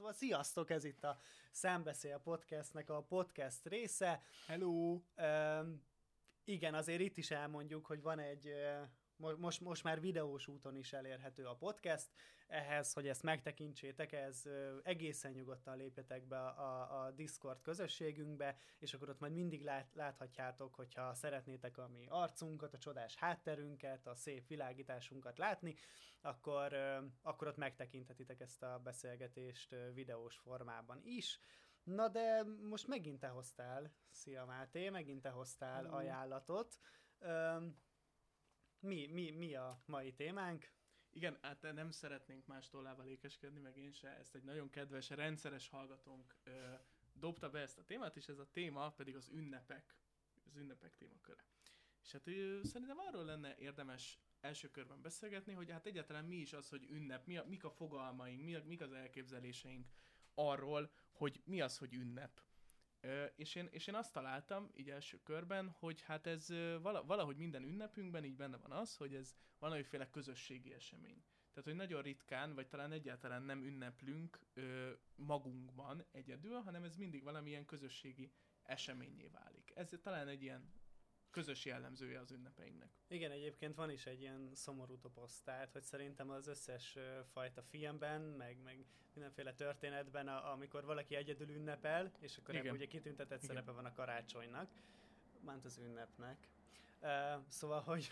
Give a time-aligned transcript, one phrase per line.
[0.00, 1.18] Szóval sziasztok, ez itt a
[1.50, 4.22] Szembeszél podcastnek a podcast része.
[4.46, 5.00] Hello!
[5.16, 5.82] Üm,
[6.44, 8.52] igen, azért itt is elmondjuk, hogy van egy
[9.20, 12.10] most, most már videós úton is elérhető a podcast.
[12.46, 14.42] Ehhez, hogy ezt megtekintsétek, ez
[14.82, 20.74] egészen nyugodtan lépjetek be a, a Discord közösségünkbe, és akkor ott majd mindig lát, láthatjátok,
[20.74, 25.74] hogyha szeretnétek a mi arcunkat, a csodás hátterünket, a szép világításunkat látni,
[26.20, 26.74] akkor,
[27.22, 31.40] akkor ott megtekinthetitek ezt a beszélgetést videós formában is.
[31.82, 36.78] Na de most megint te hoztál, szia Máté, megint te hoztál ajánlatot.
[38.80, 40.70] Mi, mi, mi a mai témánk?
[41.10, 44.08] Igen, hát nem szeretnénk más tollával ékeskedni, meg én se.
[44.08, 46.74] Ezt egy nagyon kedves, rendszeres hallgatónk ö,
[47.12, 49.96] dobta be ezt a témát, és ez a téma pedig az ünnepek,
[50.46, 51.44] az ünnepek témaköre.
[52.02, 56.52] És hát ő, szerintem arról lenne érdemes első körben beszélgetni, hogy hát egyáltalán mi is
[56.52, 59.86] az, hogy ünnep, mi a, mik a fogalmaink, mi a, mik az elképzeléseink
[60.34, 62.42] arról, hogy mi az, hogy ünnep.
[63.36, 66.48] És, én, és én azt találtam így első körben, hogy hát ez
[66.80, 71.24] valahogy minden ünnepünkben így benne van az, hogy ez valamiféle közösségi esemény.
[71.50, 77.22] Tehát, hogy nagyon ritkán, vagy talán egyáltalán nem ünneplünk ö, magunkban egyedül, hanem ez mindig
[77.22, 79.72] valamilyen közösségi eseményé válik.
[79.74, 80.72] Ez talán egy ilyen
[81.30, 82.90] közös jellemzője az ünnepeinknek.
[83.08, 86.98] Igen, egyébként van is egy ilyen szomorú toposz, tehát hogy szerintem az összes
[87.32, 92.86] fajta filmben, meg, meg mindenféle történetben, a, amikor valaki egyedül ünnepel, és akkor ebben ugye
[92.86, 93.48] kitüntetett Igen.
[93.48, 94.70] szerepe van a karácsonynak,
[95.44, 96.48] ment az ünnepnek.
[97.00, 98.10] Uh, szóval, hogy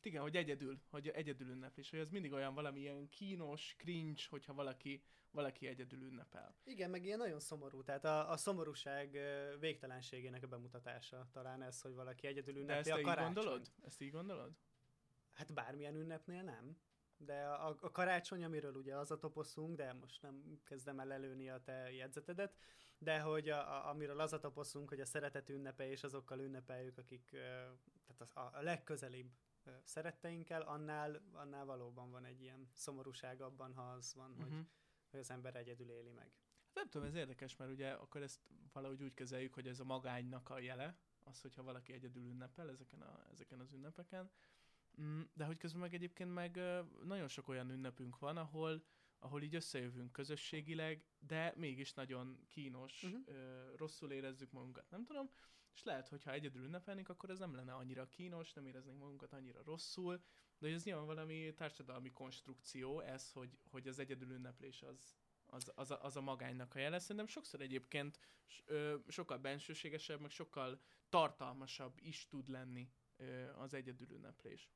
[0.03, 4.21] Hát igen, hogy egyedül, hogy egyedül ünneplés, hogy ez mindig olyan valami ilyen kínos, cringe,
[4.29, 5.01] hogyha valaki,
[5.33, 6.55] valaki egyedül ünnepel.
[6.63, 9.17] Igen, meg ilyen nagyon szomorú, tehát a, a szomorúság
[9.59, 13.27] végtelenségének a bemutatása talán ez, hogy valaki egyedül ünnepli De ezt a karácsony.
[13.27, 13.71] így gondolod?
[13.81, 14.51] Ezt így gondolod?
[15.31, 16.77] Hát bármilyen ünnepnél nem.
[17.17, 21.49] De a, a karácsony, amiről ugye az a toposzunk, de most nem kezdem el előni
[21.49, 22.55] a te jegyzetedet,
[22.97, 26.97] de hogy a, a, amiről az a toposzunk, hogy a szeretet ünnepe és azokkal ünnepeljük,
[26.97, 27.29] akik
[28.07, 29.31] tehát a, a legközelibb
[29.83, 34.43] szeretteinkkel, annál, annál valóban van egy ilyen szomorúság abban, ha az van, uh-huh.
[34.43, 34.61] hogy, mhm.
[35.13, 36.31] Hogy az ember egyedül éli meg.
[36.65, 38.39] Hát nem tudom, ez érdekes, mert ugye akkor ezt
[38.73, 43.01] valahogy úgy kezeljük, hogy ez a magánynak a jele, az, hogyha valaki egyedül ünnepel ezeken,
[43.01, 44.31] a, ezeken az ünnepeken.
[45.01, 46.59] Mm, de hogy közben meg egyébként meg
[47.03, 48.83] nagyon sok olyan ünnepünk van, ahol
[49.23, 53.21] ahol így összejövünk közösségileg, de mégis nagyon kínos, uh-huh.
[53.25, 55.29] ö, rosszul érezzük magunkat, nem tudom,
[55.73, 59.63] és lehet, hogyha egyedül ünnepelnénk, akkor ez nem lenne annyira kínos, nem éreznénk magunkat annyira
[59.63, 60.23] rosszul,
[60.57, 65.15] de ez nyilván valami társadalmi konstrukció, ez, hogy, hogy az egyedül ünneplés az,
[65.45, 66.99] az, az, a, az a magánynak a jele.
[66.99, 68.19] Szerintem sokszor egyébként
[68.65, 74.69] ö, sokkal bensőségesebb, meg sokkal tartalmasabb is tud lenni ö, az egyedül ünneplés.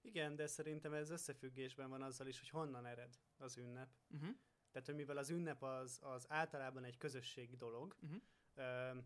[0.00, 3.90] Igen, de szerintem ez összefüggésben van azzal is, hogy honnan ered az ünnep.
[4.10, 4.36] Uh-huh.
[4.70, 8.22] Tehát, hogy mivel az ünnep az, az általában egy közösség dolog, uh-huh.
[8.54, 8.98] ö,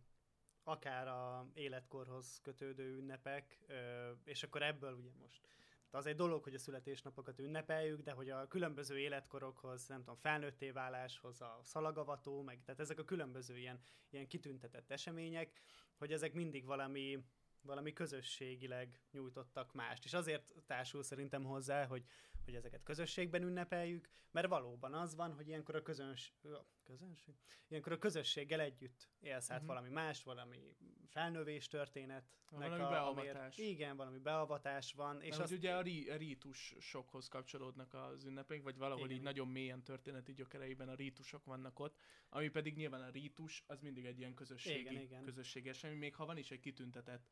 [0.63, 5.49] akár a életkorhoz kötődő ünnepek, ö, és akkor ebből ugye most
[5.95, 10.71] az egy dolog, hogy a születésnapokat ünnepeljük, de hogy a különböző életkorokhoz, nem tudom, felnőtté
[10.71, 13.81] váláshoz, a szalagavató, meg tehát ezek a különböző ilyen,
[14.11, 15.61] ilyen kitüntetett események,
[15.97, 17.25] hogy ezek mindig valami
[17.63, 20.05] valami közösségileg nyújtottak mást.
[20.05, 22.05] És azért társul szerintem hozzá, hogy,
[22.45, 26.35] hogy ezeket közösségben ünnepeljük, mert valóban az van, hogy ilyenkor a közöns,
[26.83, 27.35] közönség?
[27.69, 29.75] Ilyenkor a közösséggel együtt élsz át uh-huh.
[29.75, 30.77] valami más, valami
[31.09, 32.29] felnövés történet.
[32.51, 33.59] Valami a, beavatás.
[33.59, 35.23] Amiért, igen, valami beavatás van.
[35.23, 39.17] És azt, ugye a, rí, a rítus sokhoz kapcsolódnak az ünnepek, vagy valahol igen.
[39.17, 41.97] így nagyon mélyen történeti gyökereiben a rítusok vannak ott,
[42.29, 45.23] ami pedig nyilván a rítus, az mindig egy ilyen közösségi, igen, igen.
[45.23, 47.31] közösséges, ami még ha van is egy kitüntetett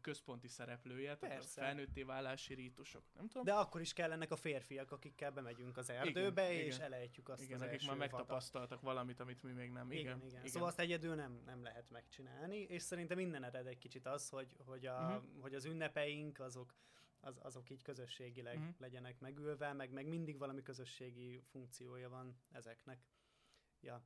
[0.00, 3.44] központi szereplője, tehát a felnőtté válási rítusok, nem tudom.
[3.44, 6.86] De akkor is kellenek a férfiak, akikkel bemegyünk az erdőbe, igen, és igen.
[6.86, 9.90] elejtjük azt igen, az akik már megtapasztaltak valamit, amit mi még nem.
[9.90, 10.16] Igen, igen.
[10.16, 10.38] igen.
[10.38, 10.46] igen.
[10.46, 14.56] Szóval azt egyedül nem, nem lehet megcsinálni, és szerintem minden ered egy kicsit az, hogy,
[14.58, 15.40] hogy, a, uh-huh.
[15.40, 16.74] hogy az ünnepeink azok,
[17.20, 18.74] az, azok így közösségileg uh-huh.
[18.78, 23.06] legyenek megülve, meg, meg mindig valami közösségi funkciója van ezeknek.
[23.80, 24.04] Ja.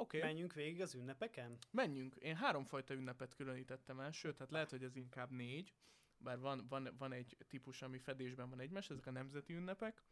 [0.00, 0.20] Okay.
[0.20, 1.58] Menjünk végig az ünnepeken?
[1.70, 2.16] Menjünk.
[2.16, 5.74] Én háromfajta ünnepet különítettem el, sőt, hát lehet, hogy ez inkább négy,
[6.16, 10.02] bár van, van, van egy típus, ami fedésben van egymás, ezek a nemzeti ünnepek,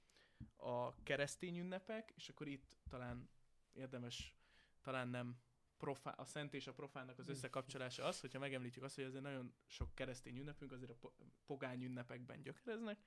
[0.56, 3.31] a keresztény ünnepek, és akkor itt talán
[3.73, 4.35] érdemes,
[4.81, 5.40] talán nem
[5.76, 9.55] profá, a szent és a profánnak az összekapcsolása az, hogyha megemlítjük azt, hogy azért nagyon
[9.67, 11.12] sok keresztény ünnepünk azért a
[11.46, 12.99] pogány ünnepekben gyökereznek,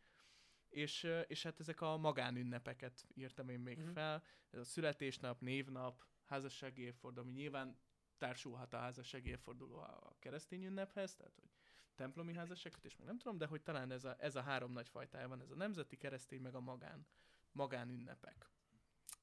[0.70, 3.94] és, és hát ezek a magánünnepeket írtam én még uh-huh.
[3.94, 7.78] fel, ez a születésnap, névnap, házassági évforduló, ami nyilván
[8.18, 11.50] társulhat a házassági évforduló a keresztény ünnephez, tehát hogy
[11.96, 15.28] templomi házasságkötés, meg nem tudom, de hogy talán ez a, ez a három nagy fajtája
[15.28, 17.08] van, ez a nemzeti, keresztény, meg a magán
[17.52, 18.50] magánünnepek.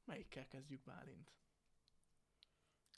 [0.05, 1.33] Melyikkel kezdjük, Bálint?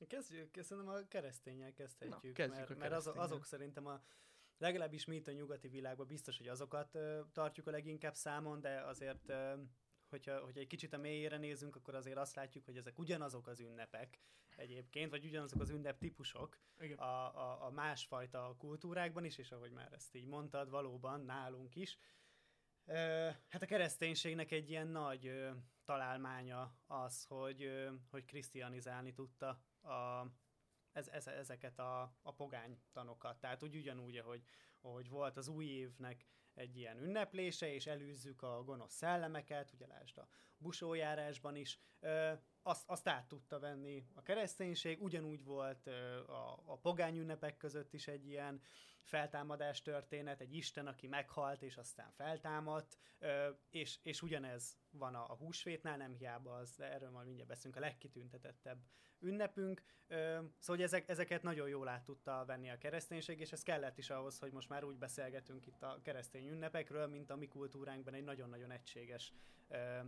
[0.07, 3.23] Kezdjük, szerintem a keresztényel kezdhetjük, Na, mert, mert azok, keresztényel.
[3.23, 4.03] azok szerintem a
[4.59, 8.81] legalábbis mi itt a nyugati világban biztos, hogy azokat ö, tartjuk a leginkább számon, de
[8.81, 9.55] azért, ö,
[10.11, 13.61] hogyha, hogyha egy kicsit a mélyére nézünk, akkor azért azt látjuk, hogy ezek ugyanazok az
[13.61, 14.21] ünnepek
[14.57, 16.59] egyébként, vagy ugyanazok az ünnep típusok
[16.97, 21.99] a, a, a másfajta kultúrákban is, és ahogy már ezt így mondtad, valóban nálunk is.
[23.49, 25.51] Hát a kereszténységnek egy ilyen nagy
[25.85, 29.49] találmánya az, hogy, hogy krisztianizálni tudta
[29.83, 30.27] a,
[30.93, 33.41] ez, ez, ezeket a, a pogány tanokat.
[33.41, 34.43] Tehát úgy ugyanúgy, ahogy,
[34.81, 40.19] ahogy volt az új évnek egy ilyen ünneplése, és előzzük a gonosz szellemeket, ugye lásd
[40.19, 42.33] a busójárásban is, ö,
[42.63, 47.93] azt, azt át tudta venni a kereszténység, ugyanúgy volt ö, a, a pogány ünnepek között
[47.93, 48.61] is egy ilyen
[49.03, 55.31] feltámadás történet, egy Isten, aki meghalt, és aztán feltámadt, ö, és, és ugyanez van a,
[55.31, 58.79] a húsvétnál, nem hiába az, de erről majd mindjárt beszélünk, a legkitüntetettebb
[59.21, 59.83] ünnepünk.
[60.09, 60.17] Ö,
[60.59, 64.11] szóval hogy ezek, ezeket nagyon jól át tudta venni a kereszténység, és ez kellett is
[64.11, 68.25] ahhoz, hogy most már úgy beszélgetünk itt a keresztény ünnepekről, mint a mi kultúránkban egy
[68.25, 69.33] nagyon-nagyon egységes
[69.69, 70.01] ö,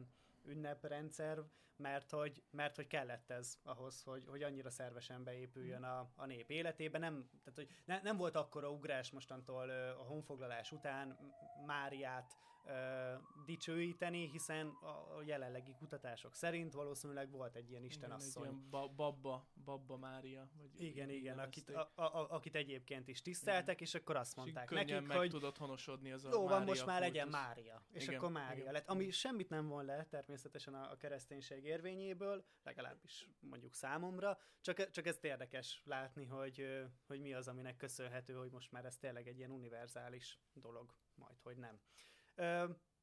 [0.45, 1.43] ünneprendszer,
[1.77, 6.51] mert hogy, mert hogy kellett ez ahhoz, hogy, hogy annyira szervesen beépüljön a, a nép
[6.51, 6.99] életébe.
[6.99, 11.19] Nem, tehát, hogy ne, nem volt akkora ugrás mostantól a honfoglalás után
[11.67, 13.13] Máriát ö,
[13.45, 18.43] dicsőíteni, hiszen a jelenlegi kutatások szerint valószínűleg volt egy ilyen Igen, istenasszony.
[18.43, 20.49] ilyen ba- babba, babba Mária.
[20.59, 24.67] Vagy Igen, igen, akit, a, a, akit egyébként is tiszteltek, és akkor azt És mondták
[24.67, 27.43] könnyen nekik, meg hogy tudott honosodni az a jó van, most már legyen kultusz.
[27.43, 27.83] Mária.
[27.91, 28.73] És Igen, akkor Mária igen.
[28.73, 28.89] lett.
[28.89, 35.07] Ami semmit nem von le természetesen a, a kereszténység érvényéből, legalábbis mondjuk számomra, csak, csak
[35.07, 39.39] ez érdekes látni, hogy, hogy mi az, aminek köszönhető, hogy most már ez tényleg egy
[39.39, 41.81] ilyen univerzális dolog, majd hogy nem.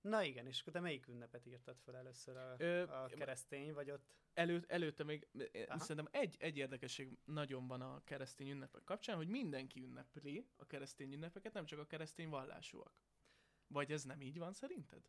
[0.02, 3.92] Na igen, és akkor te melyik ünnepet írtad fel először a, Ö, a keresztény, vagy
[3.92, 4.14] ott?
[4.34, 5.28] Elő, előtte még.
[5.68, 5.80] Aha.
[5.80, 11.14] szerintem egy, egy érdekesség nagyon van a keresztény ünnepek kapcsán, hogy mindenki ünnepli a keresztény
[11.14, 13.02] ünnepeket, nem csak a keresztény vallásúak.
[13.68, 15.04] Vagy ez nem így van szerinted?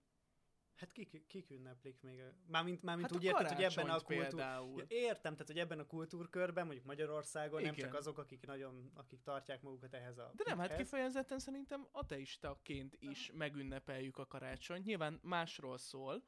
[1.08, 2.23] Kik, kik ünneplik még?
[2.47, 4.26] Mármint, mármint Hát úgy érted, hogy ebben a kultúr...
[4.26, 4.79] például.
[4.79, 7.85] Ja, értem, tehát hogy ebben a kultúrkörben, mondjuk Magyarországon nem Igen.
[7.85, 12.97] csak azok, akik nagyon, akik tartják magukat ehhez a De nem, hát kifejezetten szerintem ateistaként
[12.99, 14.85] is megünnepeljük a karácsonyt.
[14.85, 16.25] Nyilván másról szól,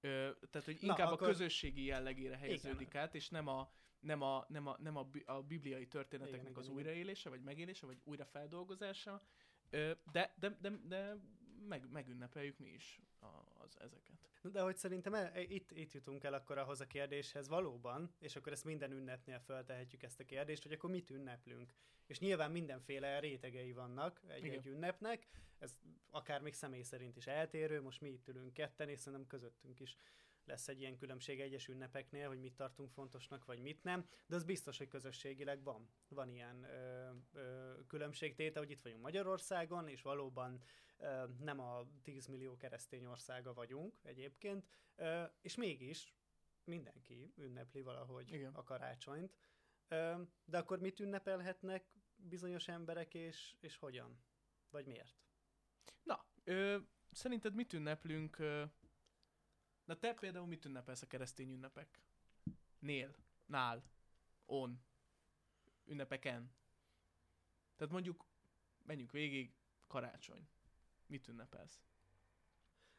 [0.00, 4.22] ö, tehát hogy Na, inkább akkor- a közösségi jellegére helyeződik át, és nem a, nem
[4.22, 6.86] a, nem a, nem a, a bibliai történeteknek Igen, az igen, igen.
[6.86, 9.22] újraélése, vagy megélése, vagy újrafeldolgozása,
[9.70, 11.16] ö, de, de, de, de
[11.68, 13.26] meg, megünnepeljük mi is a,
[13.62, 14.28] az, ezeket.
[14.42, 18.36] De hogy szerintem el, e- itt, itt jutunk el akkor ahhoz a kérdéshez valóban, és
[18.36, 21.72] akkor ezt minden ünnepnél feltehetjük ezt a kérdést, hogy akkor mit ünneplünk.
[22.06, 25.26] És nyilván mindenféle rétegei vannak egy-egy ünnepnek,
[25.58, 25.78] ez
[26.10, 29.98] akár még személy szerint is eltérő, most mi itt ülünk ketten, és szerintem közöttünk is
[30.44, 34.44] lesz egy ilyen különbség egyes ünnepeknél, hogy mit tartunk fontosnak, vagy mit nem, de az
[34.44, 35.88] biztos, hogy közösségileg van.
[36.08, 40.62] Van ilyen ö, ö, különbségtéte, hogy itt vagyunk Magyarországon, és valóban
[40.98, 44.66] ö, nem a 10 millió keresztény országa vagyunk egyébként,
[44.96, 46.14] ö, és mégis
[46.64, 48.54] mindenki ünnepli valahogy Igen.
[48.54, 49.36] a karácsonyt.
[49.88, 51.84] Ö, de akkor mit ünnepelhetnek
[52.16, 54.22] bizonyos emberek, és, és hogyan?
[54.70, 55.16] Vagy miért?
[56.02, 56.76] Na, ö,
[57.10, 58.38] szerinted mit ünneplünk?
[58.38, 58.64] Ö,
[59.90, 62.00] na te például mit ünnepelsz a keresztény ünnepek?
[62.78, 63.14] Nél,
[63.46, 63.82] nál,
[64.46, 64.82] on,
[65.84, 66.52] ünnepeken.
[67.76, 68.24] Tehát mondjuk,
[68.82, 69.54] menjünk végig,
[69.86, 70.48] karácsony.
[71.06, 71.80] Mit ünnepelsz?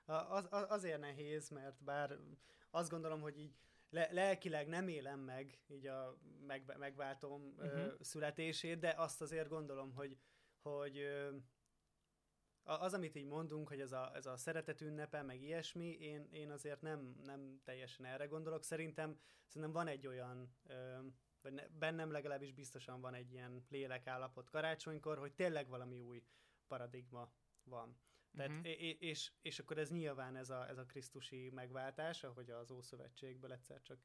[0.06, 2.18] Az, az, azért nehéz, mert bár
[2.70, 3.56] azt gondolom, hogy így
[3.89, 7.80] le, lelkileg nem élem meg így a meg, megváltom uh-huh.
[7.80, 8.01] ö, Mhm.
[8.01, 10.18] születését, de azt azért gondolom, hogy,
[10.62, 11.38] hogy ö,
[12.63, 16.51] az, amit így mondunk, hogy ez a, ez a szeretet ünnepe, meg ilyesmi, én, én
[16.51, 18.63] azért nem, nem teljesen erre gondolok.
[18.63, 20.98] Szerintem, szerintem van egy olyan, ö,
[21.41, 26.24] vagy ne, bennem legalábbis biztosan van egy ilyen lélekállapot karácsonykor, hogy tényleg valami új
[26.68, 28.00] paradigma van.
[28.36, 28.68] Tehát, uh-huh.
[29.00, 33.82] és, és, akkor ez nyilván ez a, ez a krisztusi megváltás, ahogy az Ószövetségből egyszer
[33.82, 34.00] csak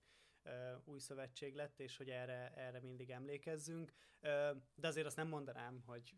[0.84, 3.92] új szövetség lett, és hogy erre, erre mindig emlékezzünk.
[4.74, 6.14] De azért azt nem mondanám, hogy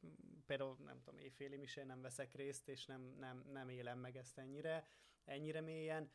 [0.46, 4.38] például nem tudom, éjféli misén nem veszek részt, és nem, nem, nem élem meg ezt
[4.38, 4.88] ennyire,
[5.24, 6.10] ennyire mélyen,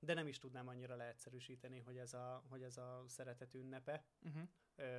[0.00, 4.04] de nem is tudnám annyira leegyszerűsíteni, hogy ez a, hogy ez a szeretet ünnepe.
[4.22, 4.48] Uh-huh.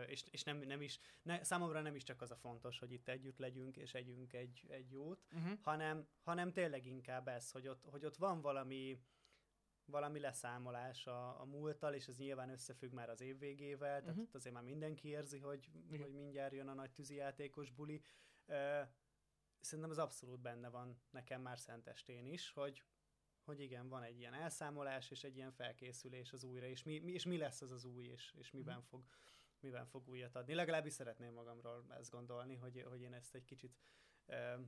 [0.08, 3.08] És, és nem, nem is, ne, számomra nem is csak az a fontos, hogy itt
[3.08, 5.60] együtt legyünk, és együnk egy, egy jót, Uh-huh.
[5.62, 9.00] hanem, hanem tényleg inkább ez, hogy ott, hogy ott van valami,
[9.86, 14.24] valami leszámolás a, a múlttal, és ez nyilván összefügg már az év végével, tehát Mhm.
[14.24, 16.02] ott azért már mindenki érzi, hogy, Igen.
[16.02, 18.02] hogy mindjárt jön a nagy tűzijátékos buli.
[18.46, 18.82] Ö,
[19.60, 22.84] szerintem az abszolút benne van nekem már szentestén is, hogy
[23.46, 27.12] hogy igen, van egy ilyen elszámolás, és egy ilyen felkészülés az újra, és mi, mi,
[27.12, 28.82] és mi lesz az az új, és, és miben, mm.
[28.82, 29.04] fog,
[29.60, 30.54] miben fog újat adni.
[30.54, 33.78] Legalábbis szeretném magamról ezt gondolni, hogy, hogy én ezt egy kicsit
[34.26, 34.60] uh,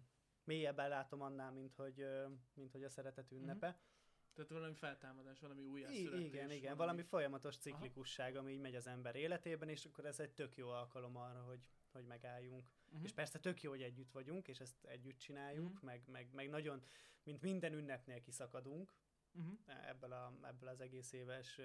[0.44, 3.68] mélyebben látom annál, mint hogy, uh, mint hogy a szeretet ünnepe.
[3.68, 3.95] Mm.
[4.36, 6.26] Tehát valami feltámadás, valami újjászületés.
[6.26, 6.78] Igen, igen, valami...
[6.78, 8.40] valami folyamatos ciklikusság, Aha.
[8.40, 11.60] ami így megy az ember életében, és akkor ez egy tök jó alkalom arra, hogy,
[11.92, 12.64] hogy megálljunk.
[12.86, 13.04] Uh-huh.
[13.04, 15.84] És persze tök jó, hogy együtt vagyunk, és ezt együtt csináljuk, uh-huh.
[15.84, 16.84] meg, meg, meg nagyon,
[17.24, 18.94] mint minden ünnepnél kiszakadunk
[19.32, 19.88] uh-huh.
[19.88, 21.60] ebből, a, ebből az egész éves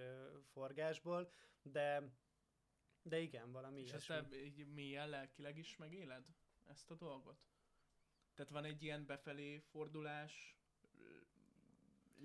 [0.53, 2.13] forgásból, de
[3.03, 6.25] de igen, valami És ezt te így mélyen lelkileg is megéled
[6.67, 7.39] ezt a dolgot?
[8.35, 10.60] Tehát van egy ilyen befelé fordulás,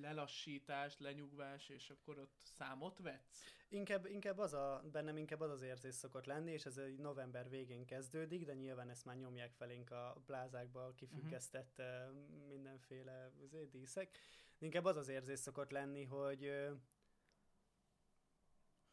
[0.01, 3.43] lelassítás, lenyugvás, és akkor ott számot vetsz?
[3.69, 7.49] Inkább, inkább az a, bennem inkább az az érzés szokott lenni, és ez egy november
[7.49, 12.47] végén kezdődik, de nyilván ezt már nyomják felénk a plázákba kifüggesztett uh-huh.
[12.47, 14.17] mindenféle azért, díszek.
[14.57, 16.39] Inkább az az érzés szokott lenni, hogy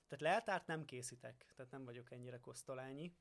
[0.09, 3.14] tehát leltárt nem készítek, tehát nem vagyok ennyire kosztolányi,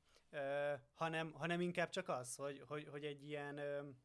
[0.94, 3.58] hanem, hanem inkább csak az, hogy, hogy, hogy egy, ilyen,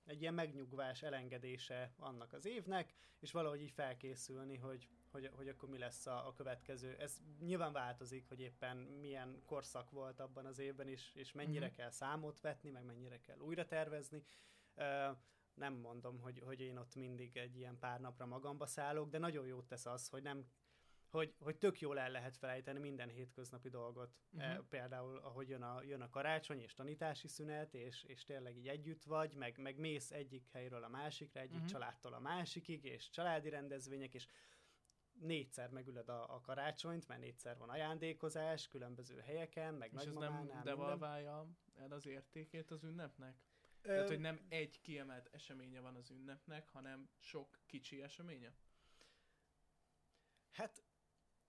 [0.05, 5.69] egy ilyen megnyugvás elengedése annak az évnek, és valahogy így felkészülni, hogy, hogy, hogy akkor
[5.69, 6.95] mi lesz a, a következő.
[6.99, 11.77] Ez nyilván változik, hogy éppen milyen korszak volt abban az évben, és, és mennyire uh-huh.
[11.77, 14.23] kell számot vetni, meg mennyire kell újra tervezni.
[15.53, 19.45] Nem mondom, hogy, hogy én ott mindig egy ilyen pár napra magamba szállok, de nagyon
[19.45, 20.45] jót tesz az, hogy nem
[21.09, 24.15] hogy, hogy tök jól el lehet felejteni minden hétköznapi dolgot.
[24.31, 24.51] Uh-huh.
[24.51, 28.67] E, például, ahogy jön a, jön a karácsony és tanítási szünet, és, és tényleg így
[28.67, 31.69] együtt vagy, meg, meg mész egyik helyről a másikra, egyik uh-huh.
[31.69, 34.27] családtól a másikig, és családi rendezvények, és
[35.19, 40.61] négyszer megülöd a, a karácsonyt, mert négyszer van ajándékozás, különböző helyeken, meg És ez nem
[40.63, 43.35] devalválja el az értékét az ünnepnek?
[43.81, 43.87] Ö...
[43.87, 48.53] Tehát, hogy nem egy kiemelt eseménye van az ünnepnek, hanem sok kicsi eseménye?
[50.51, 50.83] Hát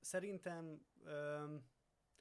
[0.01, 1.65] szerintem öm,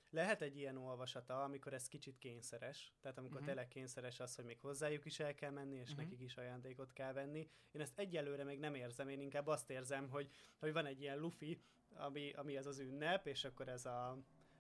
[0.10, 3.48] lehet egy ilyen olvasata, amikor ez kicsit kényszeres, tehát amikor uh-huh.
[3.48, 6.04] tényleg kényszeres az, hogy még hozzájuk is el kell menni, és uh-huh.
[6.04, 7.50] nekik is ajándékot kell venni.
[7.72, 10.30] Én ezt egyelőre még nem érzem, én inkább azt érzem, hogy,
[10.60, 11.62] hogy van egy ilyen lufi,
[11.94, 14.18] ami, ami ez az ünnep, és akkor ez a,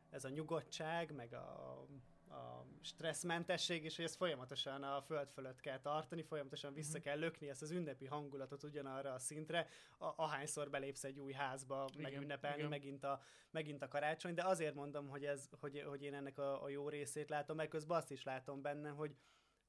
[0.09, 1.85] ez a nyugodtság, meg a
[2.29, 7.03] a stresszmentesség, és hogy ezt folyamatosan a föld fölött kell tartani, folyamatosan vissza uh-huh.
[7.03, 9.67] kell lökni ezt az ünnepi hangulatot ugyanarra a szintre,
[9.97, 12.69] a, ahányszor belépsz egy új házba, igen, megünnepelni igen.
[12.69, 16.63] Megint, a, megint a karácsony, de azért mondom, hogy, ez, hogy, hogy én ennek a,
[16.63, 19.15] a jó részét látom, meg közben azt is látom benne, hogy,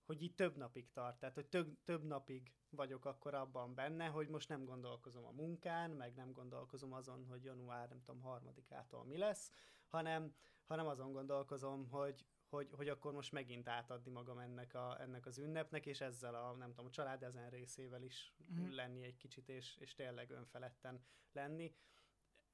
[0.06, 4.28] hogy így több napig tart, tehát hogy több, több napig vagyok akkor abban benne, hogy
[4.28, 9.16] most nem gondolkozom a munkán, meg nem gondolkozom azon, hogy január, nem tudom, harmadikától mi
[9.16, 9.50] lesz,
[9.88, 10.34] hanem,
[10.66, 15.38] hanem azon gondolkozom, hogy, hogy, hogy akkor most megint átadni magam ennek, a, ennek az
[15.38, 18.71] ünnepnek, és ezzel a, nem tudom, a család ezen részével is mm.
[18.71, 21.75] lenni egy kicsit, és, és tényleg önfeledten lenni.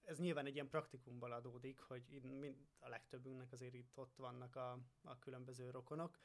[0.04, 2.22] Ez nyilván egy ilyen praktikumból adódik, hogy
[2.78, 6.18] a legtöbbünknek azért itt ott vannak a, a különböző rokonok,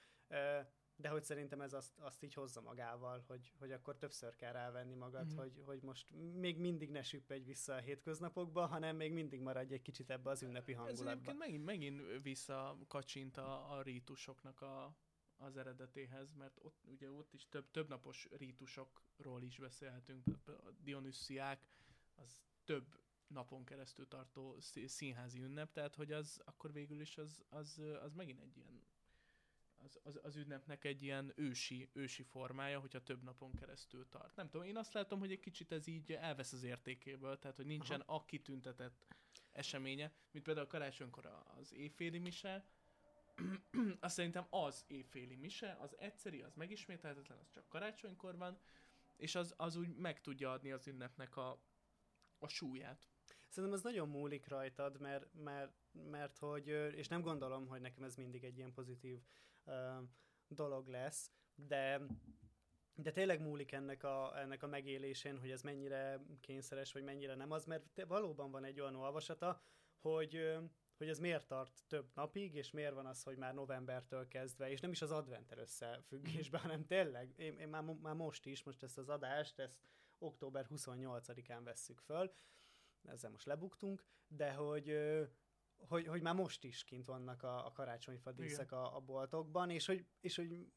[0.99, 4.95] de hogy szerintem ez azt, azt így hozza magával, hogy, hogy akkor többször kell rávenni
[4.95, 5.37] magad, mm-hmm.
[5.37, 9.81] hogy, hogy most még mindig ne süppedj vissza a hétköznapokba, hanem még mindig maradj egy
[9.81, 11.31] kicsit ebbe az ünnepi hangulatba.
[11.31, 14.95] Ez megint, megint vissza kacsint a, a rítusoknak a,
[15.37, 21.67] az eredetéhez, mert ott ugye ott is több, több napos rítusokról is beszélhetünk, a Dionüssziák,
[22.15, 27.81] az több napon keresztül tartó színházi ünnep, tehát hogy az akkor végül is az, az,
[28.01, 28.78] az megint egy ilyen
[29.83, 34.35] az, az, az ünnepnek egy ilyen ősi, ősi formája, hogyha több napon keresztül tart.
[34.35, 37.65] Nem tudom, én azt látom, hogy egy kicsit ez így elvesz az értékéből, tehát hogy
[37.65, 38.15] nincsen Aha.
[38.15, 39.05] a kitüntetett
[39.51, 41.25] eseménye, mint például a karácsonykor
[41.59, 42.65] az éjféli mise,
[43.99, 48.59] azt szerintem az éjféli mise, az egyszeri, az megismételhetetlen, az csak karácsonykor van,
[49.15, 51.61] és az, az úgy meg tudja adni az ünnepnek a,
[52.39, 53.09] a súlyát.
[53.49, 58.15] Szerintem ez nagyon múlik rajtad, mert, mert, mert hogy, és nem gondolom, hogy nekem ez
[58.15, 59.19] mindig egy ilyen pozitív
[60.47, 62.01] dolog lesz, de
[63.01, 67.51] de tényleg múlik ennek a, ennek a megélésén, hogy ez mennyire kényszeres, vagy mennyire nem
[67.51, 69.61] az, mert te, valóban van egy olyan olvasata,
[69.99, 70.57] hogy,
[70.97, 74.79] hogy ez miért tart több napig, és miért van az, hogy már novembertől kezdve, és
[74.79, 78.97] nem is az adventtel összefüggésben, hanem tényleg, én, én már, már most is, most ezt
[78.97, 79.79] az adást, ezt
[80.17, 82.31] október 28-án vesszük föl,
[83.03, 84.97] ezzel most lebuktunk, de hogy,
[85.77, 89.85] hogy, hogy már most is kint vannak a, a karácsonyfa díszek a, a boltokban, és
[89.85, 90.67] hogy, és hogy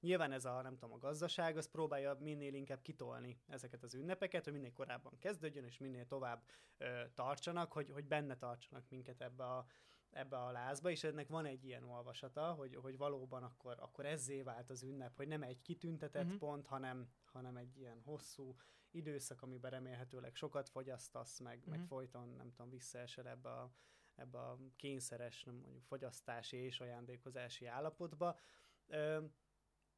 [0.00, 4.44] nyilván ez a, nem tudom, a gazdaság, az próbálja minél inkább kitolni ezeket az ünnepeket,
[4.44, 6.44] hogy minél korábban kezdődjön, és minél tovább
[6.78, 9.66] ö, tartsanak, hogy, hogy benne tartsanak minket ebbe a,
[10.10, 14.42] ebbe a lázba, és ennek van egy ilyen olvasata, hogy, hogy valóban akkor, akkor ezzé
[14.42, 16.38] vált az ünnep, hogy nem egy kitüntetett uh-huh.
[16.38, 18.56] pont, hanem, hanem egy ilyen hosszú
[18.90, 21.70] időszak, amiben remélhetőleg sokat fogyasztasz, meg, uh-huh.
[21.70, 21.88] meg mhm.
[21.88, 23.72] folyton, nem tudom, visszaesel ebbe a,
[24.14, 28.38] ebbe a kényszeres, nem mondjuk fogyasztási és ajándékozási állapotba.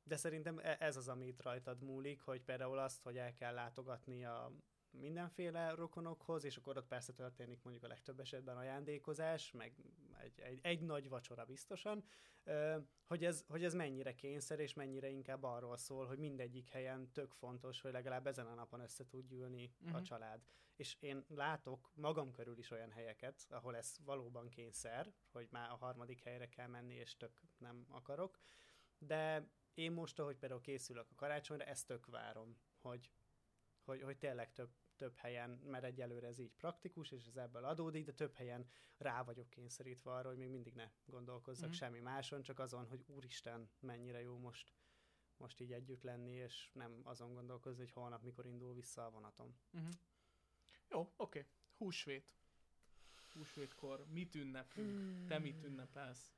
[0.04, 4.24] De szerintem e, ez az, amit rajtad múlik, hogy például azt, hogy el kell látogatni
[4.24, 4.52] a
[4.90, 9.74] mindenféle rokonokhoz, és akkor ott persze történik mondjuk a legtöbb esetben ajándékozás, meg
[10.22, 12.04] egy, egy, egy nagy vacsora biztosan,
[13.04, 17.32] hogy ez, hogy ez mennyire kényszer, és mennyire inkább arról szól, hogy mindegyik helyen tök
[17.32, 19.94] fontos, hogy legalább ezen a napon össze tud gyűlni uh-huh.
[19.94, 20.06] a mhm.
[20.06, 20.42] család.
[20.76, 25.76] És én látok magam körül is olyan helyeket, ahol ez valóban kényszer, hogy már a
[25.76, 28.38] harmadik helyre kell menni, és tök nem akarok,
[28.98, 33.10] de én most, ahogy például készülök a karácsonyra, ezt tök várom, hogy,
[33.84, 38.04] hogy, hogy tényleg több, több helyen, mert egyelőre ez így praktikus, és ez ebből adódik,
[38.04, 41.72] de több helyen rá vagyok kényszerítve arra, hogy még mindig ne gondolkozzak mm.
[41.72, 44.72] semmi máson, csak azon, hogy úristen, mennyire jó most,
[45.36, 49.56] most így együtt lenni, és nem azon gondolkozni, hogy holnap mikor indul vissza a vonatom.
[49.76, 49.90] Mm-hmm.
[50.88, 51.38] Jó, oké.
[51.38, 51.50] Okay.
[51.76, 52.34] Húsvét.
[53.32, 54.88] Húsvétkor mit ünnepünk?
[54.88, 55.26] Mm.
[55.26, 56.32] Te mit ünnepelsz?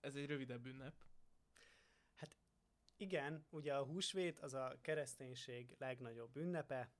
[0.00, 1.04] Ez egy rövidebb ünnep.
[2.96, 6.90] Igen, ugye a húsvét az a kereszténység legnagyobb ünnepe,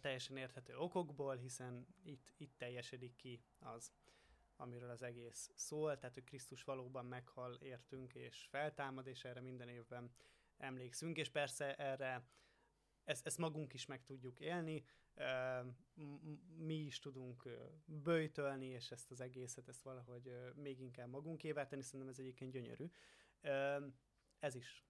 [0.00, 3.92] teljesen érthető okokból, hiszen itt, itt teljesedik ki az,
[4.56, 9.68] amiről az egész szól, tehát hogy Krisztus valóban meghal, értünk és feltámad, és erre minden
[9.68, 10.12] évben
[10.56, 12.26] emlékszünk, és persze erre
[13.04, 14.84] ezt, ezt magunk is meg tudjuk élni,
[16.56, 17.48] mi is tudunk
[17.84, 22.90] böjtölni, és ezt az egészet, ezt valahogy még inkább magunkévá tenni, szerintem ez egyébként gyönyörű.
[24.38, 24.86] Ez is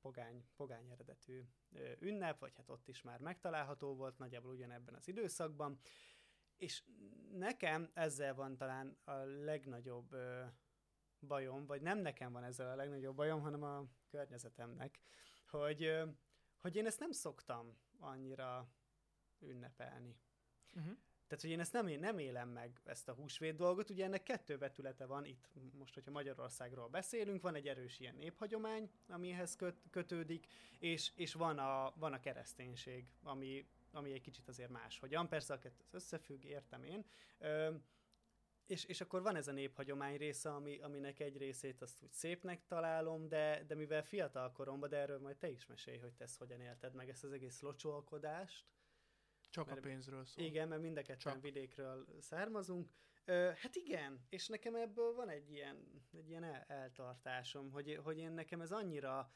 [0.00, 1.44] pogány, pogány eredetű
[1.98, 5.78] ünnep, vagy hát ott is már megtalálható volt, nagyjából ugyanebben az időszakban,
[6.56, 6.84] és
[7.32, 10.16] nekem ezzel van talán a legnagyobb
[11.20, 15.00] bajom, vagy nem nekem van ezzel a legnagyobb bajom, hanem a környezetemnek,
[15.46, 15.92] hogy,
[16.58, 18.72] hogy én ezt nem szoktam annyira
[19.38, 20.20] ünnepelni.
[20.74, 20.96] Uh-huh.
[21.30, 24.58] Tehát, hogy én ezt nem, nem élem meg, ezt a húsvét dolgot, ugye ennek kettő
[24.58, 30.46] vetülete van itt, most, hogyha Magyarországról beszélünk, van egy erős ilyen néphagyomány, amihez köt, kötődik,
[30.78, 35.58] és, és van, a, van a kereszténység, ami, ami egy kicsit azért máshogyan, persze a
[35.58, 37.04] kettő összefügg, értem én,
[37.38, 37.74] Ö,
[38.66, 42.66] és, és akkor van ez a néphagyomány része, ami, aminek egy részét azt úgy szépnek
[42.66, 46.38] találom, de, de mivel fiatal koromban, de erről majd te is mesélj, hogy te ezt
[46.38, 48.64] hogyan élted meg, ezt az egész locsolkodást,
[49.50, 50.44] csak mert, a pénzről szól.
[50.44, 52.90] Igen, mert mind a ketten vidékről származunk.
[53.24, 58.18] Ö, hát igen, és nekem ebből van egy ilyen, egy ilyen el- eltartásom, hogy, hogy
[58.18, 59.30] én nekem ez annyira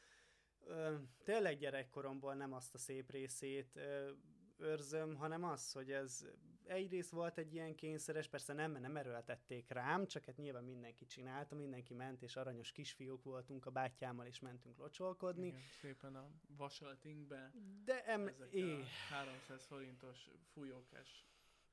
[0.59, 4.11] ö, tényleg gyerekkoromból nem azt a szép részét ö,
[4.57, 6.25] őrzöm, hanem az, hogy ez
[6.67, 11.55] egyrészt volt egy ilyen kényszeres, persze nem, nem erőltették rám, csak hát nyilván mindenki csinálta,
[11.55, 15.47] mindenki ment, és aranyos kisfiúk voltunk a bátyámmal, és mentünk locsolkodni.
[15.47, 17.51] Igen, szépen a vasaltinkbe.
[17.85, 18.31] De em...
[18.51, 18.83] É.
[19.09, 21.27] 300 forintos fújókás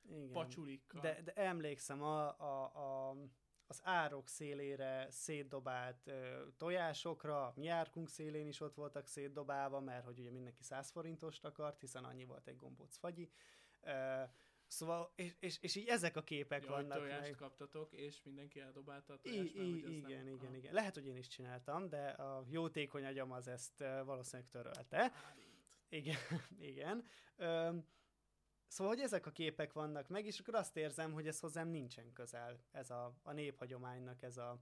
[0.09, 0.33] Igen.
[0.33, 1.01] pacsulikkal.
[1.01, 3.17] De, de emlékszem, a, a, a,
[3.67, 10.19] az árok szélére szétdobált ö, tojásokra, mi járkunk szélén is ott voltak szétdobálva, mert hogy
[10.19, 13.31] ugye mindenki 100 forintost akart, hiszen annyi volt egy gombóc fagyi.
[13.81, 14.23] Ö,
[14.73, 17.35] Szóval, és, és, és így ezek a képek ja, vannak tojást meg.
[17.35, 20.35] kaptatok, és mindenki eldobálta a tojást, I, I, igen, nem...
[20.35, 20.73] igen, igen.
[20.73, 25.13] Lehet, hogy én is csináltam, de a jótékony agyam az ezt valószínűleg törölte.
[25.89, 26.17] Igen,
[26.71, 27.05] igen.
[27.37, 27.87] Üm,
[28.67, 32.13] szóval, hogy ezek a képek vannak meg, és akkor azt érzem, hogy ez hozzám nincsen
[32.13, 34.59] közel, ez a, a néphagyománynak ez a,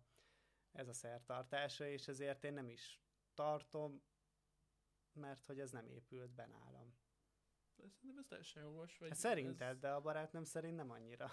[0.73, 3.01] ez a szertartása, és ezért én nem is
[3.35, 4.03] tartom,
[5.13, 6.80] mert hogy ez nem épült be nálam.
[7.89, 8.99] Szerintem ez teljesen jogos.
[8.99, 9.79] Vagy hát szerinted, ez...
[9.79, 11.31] de a barátnőm szerint nem annyira.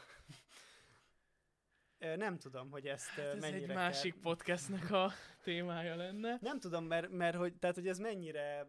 [1.98, 4.22] nem tudom, hogy ezt hát ez mennyire egy másik kell...
[4.22, 5.12] podcastnek a
[5.44, 6.38] témája lenne.
[6.42, 8.68] Nem tudom, mert, mert hogy, tehát, hogy ez mennyire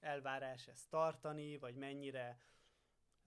[0.00, 2.40] elvárás ezt tartani, vagy mennyire...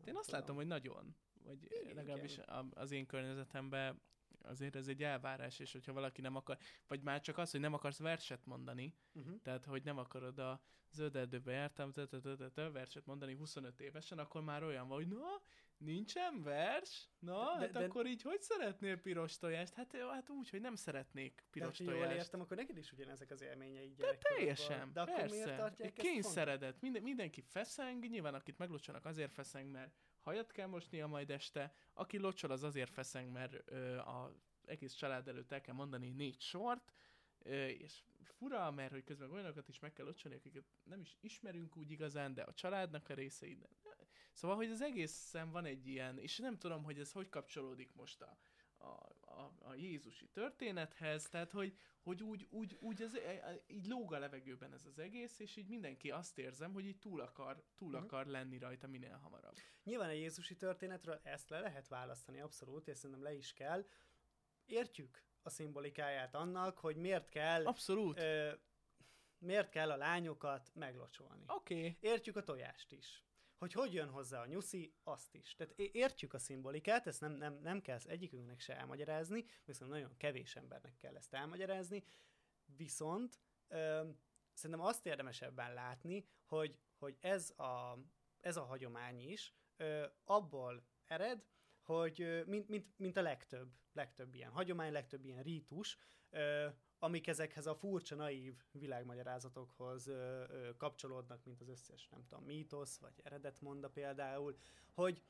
[0.05, 0.39] Én azt tudom.
[0.39, 1.15] látom, hogy nagyon.
[1.43, 1.95] Vagy Igen.
[1.95, 4.01] legalábbis az én környezetemben
[4.41, 7.73] azért ez egy elvárás, és hogyha valaki nem akar, vagy már csak az, hogy nem
[7.73, 9.41] akarsz verset mondani, uh-huh.
[9.41, 11.91] tehát hogy nem akarod a zöld erdőbe jártam,
[12.53, 15.41] verset mondani 25 évesen, akkor már olyan van, hogy na,
[15.77, 17.09] nincsen vers?
[17.19, 19.73] Na, de, hát de, akkor így hogy szeretnél piros tojást?
[19.73, 22.03] Hát, hát úgy, hogy nem szeretnék piros de, tojást.
[22.03, 25.35] Jól értem, akkor neked is ugyanezek az élményeid De teljesen, de akkor persze.
[25.35, 26.81] miért tartják Kényszeredet.
[26.81, 32.17] Minden, mindenki feszeng, nyilván akit meglocsanak azért feszeng, mert hajat kell mosnia majd este, aki
[32.17, 36.93] locsol az azért feszeng, mert ö, a egész család előtt el kell mondani négy sort,
[37.39, 41.77] ö, és fura, mert hogy közben olyanokat is meg kell locsolni, akiket nem is ismerünk
[41.77, 43.57] úgy igazán, de a családnak a részei.
[44.31, 48.21] Szóval, hogy az egészen van egy ilyen, és nem tudom, hogy ez hogy kapcsolódik most
[48.21, 48.37] a,
[48.79, 53.85] a, a, a Jézusi történethez, tehát hogy, hogy úgy, úgy, úgy az, e, e, így
[53.85, 57.63] lóg a levegőben ez az egész, és így mindenki azt érzem, hogy így túl akar,
[57.75, 58.03] túl uh-huh.
[58.03, 59.55] akar lenni rajta minél hamarabb.
[59.83, 63.85] Nyilván a Jézusi történetről ezt le lehet választani abszolút, és szerintem le is kell.
[64.65, 67.65] Értjük a szimbolikáját annak, hogy miért kell...
[67.65, 68.19] Abszolút.
[68.19, 68.51] Ö,
[69.37, 71.43] miért kell a lányokat meglocsolni.
[71.47, 71.75] Oké.
[71.75, 71.97] Okay.
[71.99, 73.23] Értjük a tojást is
[73.59, 75.55] hogy hogy jön hozzá a nyuszi, azt is.
[75.55, 80.55] Tehát értjük a szimbolikát, ezt nem, nem, nem kell egyikünknek se elmagyarázni, viszont nagyon kevés
[80.55, 82.03] embernek kell ezt elmagyarázni,
[82.65, 84.09] viszont ö,
[84.53, 87.97] szerintem azt érdemes ebben látni, hogy, hogy ez, a,
[88.39, 91.45] ez a hagyomány is ö, abból ered,
[91.81, 95.97] hogy mint, mint, mint a legtöbb, legtöbb ilyen hagyomány, legtöbb ilyen rítus,
[96.29, 96.67] ö,
[96.99, 102.97] amik ezekhez a furcsa, naív világmagyarázatokhoz ö, ö, kapcsolódnak, mint az összes, nem tudom, mítosz,
[102.97, 104.57] vagy eredetmonda például,
[104.93, 105.21] hogy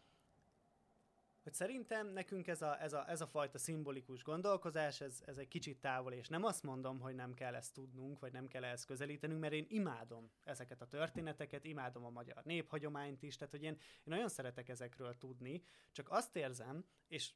[1.44, 5.48] hogy szerintem nekünk ez a, ez a, ez a fajta szimbolikus gondolkozás, ez, ez egy
[5.48, 8.86] kicsit távol, és nem azt mondom, hogy nem kell ezt tudnunk, vagy nem kell ezt
[8.86, 13.74] közelítenünk, mert én imádom ezeket a történeteket, imádom a magyar néphagyományt is, tehát hogy én,
[13.74, 17.34] én nagyon szeretek ezekről tudni, csak azt érzem, és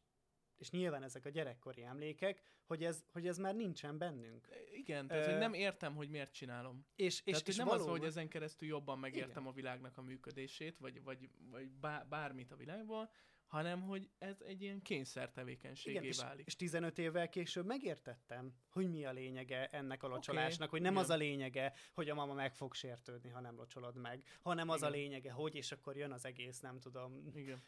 [0.63, 4.47] és nyilván ezek a gyerekkori emlékek, hogy ez, hogy ez már nincsen bennünk.
[4.73, 5.29] Igen, tehát Ö...
[5.29, 6.85] hogy nem értem, hogy miért csinálom.
[6.95, 7.93] És, és, tehát, és nem valóban...
[7.93, 9.45] az, hogy ezen keresztül jobban megértem Igen.
[9.45, 11.69] a világnak a működését, vagy, vagy, vagy
[12.09, 13.09] bármit a világból,
[13.53, 16.39] hanem hogy ez egy ilyen kényszertevékenységé Igen, válik.
[16.39, 20.79] És, és 15 évvel később megértettem, hogy mi a lényege ennek a locsolásnak, okay.
[20.79, 21.03] hogy nem Igen.
[21.03, 24.77] az a lényege, hogy a mama meg fog sértődni, ha nem locsolod meg, hanem az
[24.77, 24.89] Igen.
[24.89, 27.61] a lényege, hogy, és akkor jön az egész, nem tudom, Igen.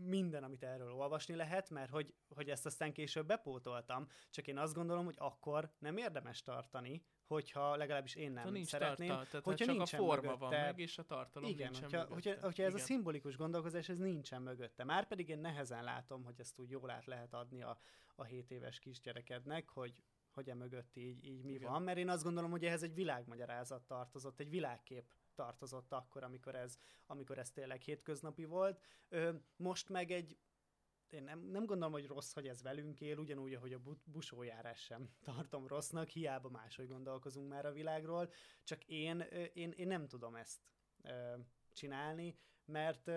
[0.00, 4.74] minden, amit erről olvasni lehet, mert hogy, hogy ezt aztán később bepótoltam, csak én azt
[4.74, 9.64] gondolom, hogy akkor nem érdemes tartani, hogyha legalábbis én nem nincs szeretném, tartal, tehát hogyha
[9.64, 12.72] csak a forma mögötte, van meg, és a tartalom igen, nincsen hogyha, hogyha, hogyha ez
[12.72, 12.82] igen.
[12.82, 14.84] a szimbolikus gondolkozás, ez nincsen mögötte.
[14.84, 17.78] Már pedig én nehezen látom, hogy ezt úgy jól át lehet adni a,
[18.14, 21.70] a 7 éves kisgyerekednek, hogy hogy e mögött így, így mi igen.
[21.70, 26.54] van, mert én azt gondolom, hogy ehhez egy világmagyarázat tartozott, egy világkép tartozott akkor, amikor
[26.54, 28.82] ez, amikor ez tényleg hétköznapi volt.
[29.08, 30.38] Ö, most meg egy
[31.08, 35.10] én nem, nem gondolom, hogy rossz, hogy ez velünk él, ugyanúgy, ahogy a busójárás sem
[35.34, 38.32] tartom rossznak, hiába máshogy gondolkozunk már a világról,
[38.64, 39.20] csak én,
[39.52, 40.60] én, én nem tudom ezt
[41.72, 43.10] csinálni, mert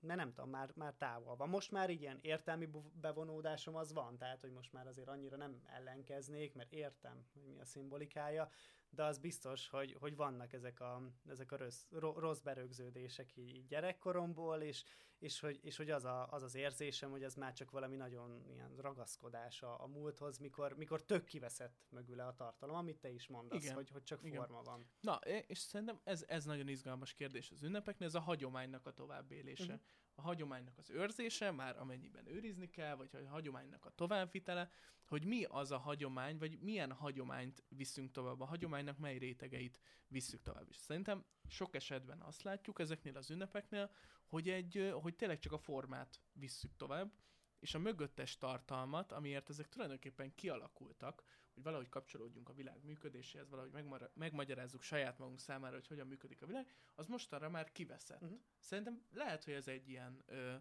[0.00, 1.48] mert nem tudom, már, már távol van.
[1.48, 2.68] Most már ilyen értelmi
[3.00, 7.58] bevonódásom az van, tehát hogy most már azért annyira nem ellenkeznék, mert értem, hogy mi
[7.58, 8.50] a szimbolikája,
[8.90, 14.60] de az biztos, hogy, hogy vannak ezek a, ezek a rossz, rossz berögződések így gyerekkoromból,
[14.60, 14.84] és,
[15.18, 18.44] és, hogy, és hogy az, a, az az érzésem, hogy ez már csak valami nagyon
[18.46, 23.26] ilyen ragaszkodás a, a múlthoz, mikor, mikor tök kiveszett mögüle a tartalom, amit te is
[23.26, 23.74] mondasz, Igen.
[23.74, 24.36] Hogy, hogy csak Igen.
[24.36, 24.86] forma van.
[25.00, 25.14] Na,
[25.46, 29.72] és szerintem ez, ez nagyon izgalmas kérdés az ünnepeknél, ez a hagyománynak a továbbélése.
[29.72, 29.80] Uh-huh.
[30.20, 34.70] A hagyománynak az őrzése, már amennyiben őrizni kell, vagy a hagyománynak a továbbvitele,
[35.04, 40.42] hogy mi az a hagyomány, vagy milyen hagyományt viszünk tovább, a hagyománynak mely rétegeit visszük
[40.42, 40.66] tovább.
[40.68, 43.90] És szerintem sok esetben azt látjuk ezeknél az ünnepeknél,
[44.26, 47.12] hogy, egy, hogy tényleg csak a formát visszük tovább,
[47.60, 51.22] és a mögöttes tartalmat, amiért ezek tulajdonképpen kialakultak,
[51.60, 56.42] hogy valahogy kapcsolódjunk a világ működéséhez, valahogy megmar- megmagyarázzuk saját magunk számára, hogy hogyan működik
[56.42, 58.22] a világ, az mostanra már kiveszett.
[58.22, 58.40] Uh-huh.
[58.58, 60.54] Szerintem lehet, hogy ez egy ilyen ö,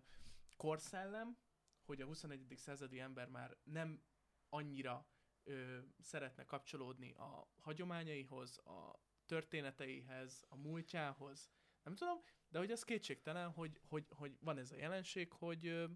[0.58, 1.38] korszellem,
[1.86, 2.54] hogy a 21.
[2.56, 4.02] századi ember már nem
[4.50, 5.08] annyira
[5.44, 11.50] ö, szeretne kapcsolódni a hagyományaihoz, a történeteihez, a múltjához.
[11.84, 12.18] Nem tudom,
[12.50, 15.90] de hogy az kétségtelen, hogy, hogy, hogy van ez a jelenség, hogy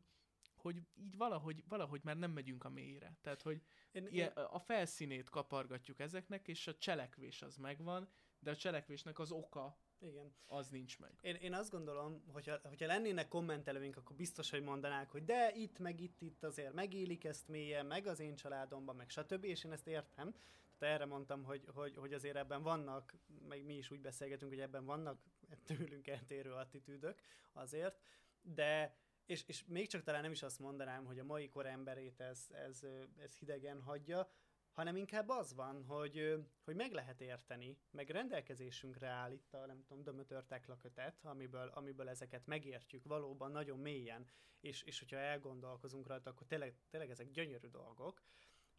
[0.64, 3.18] hogy így valahogy, valahogy már nem megyünk a mélyre.
[3.22, 4.44] Tehát, hogy én, ilyen, én...
[4.44, 10.34] a felszínét kapargatjuk ezeknek, és a cselekvés az megvan, de a cselekvésnek az oka igen.
[10.48, 11.12] Az nincs meg.
[11.22, 15.80] Én, én azt gondolom, hogyha, hogyha lennének kommentelőink, akkor biztos, hogy mondanák, hogy de itt,
[15.80, 19.44] meg itt, itt azért megélik ezt mélyen, meg az én családomban, meg stb.
[19.44, 20.36] És én ezt értem.
[20.78, 23.16] Tehát erre mondtam, hogy, hogy, hogy azért ebben vannak,
[23.48, 25.22] meg mi is úgy beszélgetünk, hogy ebben vannak
[25.66, 27.22] tőlünk eltérő attitűdök
[27.54, 28.00] azért,
[28.42, 32.20] de és, és még csak talán nem is azt mondanám, hogy a mai kor emberét
[32.20, 32.84] ez, ez,
[33.18, 34.30] ez hidegen hagyja,
[34.72, 39.84] hanem inkább az van, hogy, hogy meg lehet érteni, meg rendelkezésünkre áll itt a, nem
[39.84, 44.28] tudom, Dömötör teklakötet, amiből, amiből ezeket megértjük valóban nagyon mélyen,
[44.60, 48.24] és, és hogyha elgondolkozunk rajta, akkor tényleg, tényleg ezek gyönyörű dolgok.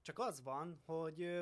[0.03, 1.41] Csak az van, hogy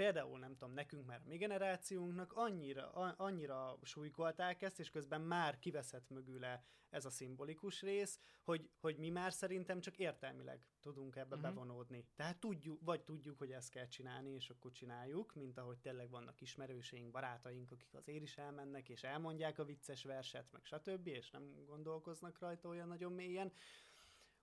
[0.00, 5.20] például nem tudom, nekünk már a mi generációnknak annyira, a, annyira súlykolták ezt, és közben
[5.20, 11.16] már kiveszett mögüle ez a szimbolikus rész, hogy, hogy mi már szerintem csak értelmileg tudunk
[11.16, 11.50] ebbe uh-huh.
[11.50, 12.06] bevonódni.
[12.14, 16.40] Tehát tudjuk, vagy tudjuk, hogy ezt kell csinálni, és akkor csináljuk, mint ahogy tényleg vannak
[16.40, 21.64] ismerőseink, barátaink, akik azért is elmennek, és elmondják a vicces verset, meg stb., és nem
[21.66, 23.52] gondolkoznak rajta olyan nagyon mélyen.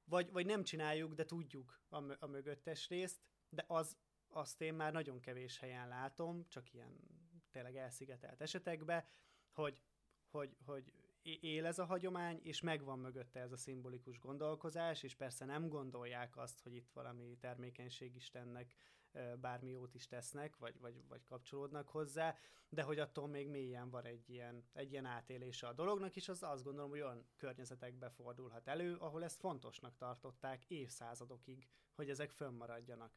[0.04, 3.98] Vagy, vagy nem csináljuk, de tudjuk a, a mögöttes részt, de az,
[4.38, 7.00] azt én már nagyon kevés helyen látom, csak ilyen
[7.52, 9.06] tényleg elszigetelt esetekben,
[9.52, 9.82] hogy,
[10.30, 15.46] hogy, hogy él ez a hagyomány, és megvan mögötte ez a szimbolikus gondolkozás, és persze
[15.46, 18.76] nem gondolják azt, hogy itt valami termékenységistennek
[19.40, 22.36] bármi jót is tesznek, vagy, vagy, vagy kapcsolódnak hozzá,
[22.70, 26.44] de hogy attól még mélyen van egy ilyen, egy ilyen átélése a dolognak, és az
[26.44, 33.14] azt gondolom, hogy olyan környezetekbe fordulhat elő, ahol ezt fontosnak tartották évszázadokig, hogy ezek fönnmaradjanak.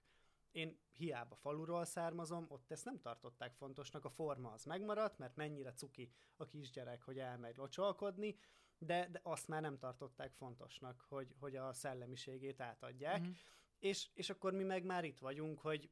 [0.50, 5.72] Én hiába faluról származom, ott ezt nem tartották fontosnak, a forma az megmaradt, mert mennyire
[5.72, 8.36] cuki a kisgyerek, hogy elmegy locsolkodni,
[8.78, 13.20] de, de azt már nem tartották fontosnak, hogy, hogy a szellemiségét átadják.
[13.20, 13.30] Mm-hmm.
[13.78, 15.90] És, és akkor mi meg már itt vagyunk, hogy,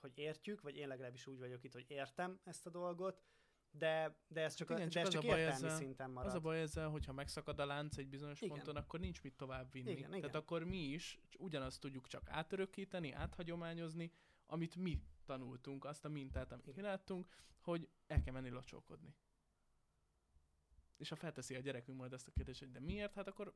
[0.00, 3.22] hogy értjük, vagy én legalábbis úgy vagyok itt, hogy értem ezt a dolgot,
[3.78, 6.10] de, de ez csak, Igen, a, csak, de ez csak a baj értelmi ezzel, szinten
[6.10, 6.28] marad.
[6.30, 8.56] Az a baj ezzel, hogyha megszakad a lánc egy bizonyos igen.
[8.56, 9.90] ponton, akkor nincs mit tovább vinni.
[9.90, 10.40] Igen, Tehát igen.
[10.40, 14.12] akkor mi is ugyanazt tudjuk csak átörökíteni, áthagyományozni,
[14.46, 16.84] amit mi tanultunk, azt a mintát, amit igen.
[16.84, 17.26] láttunk,
[17.60, 19.14] hogy el kell menni locsolkodni.
[20.96, 23.54] És ha felteszi a gyerekünk majd ezt a kérdést, hogy de miért, hát akkor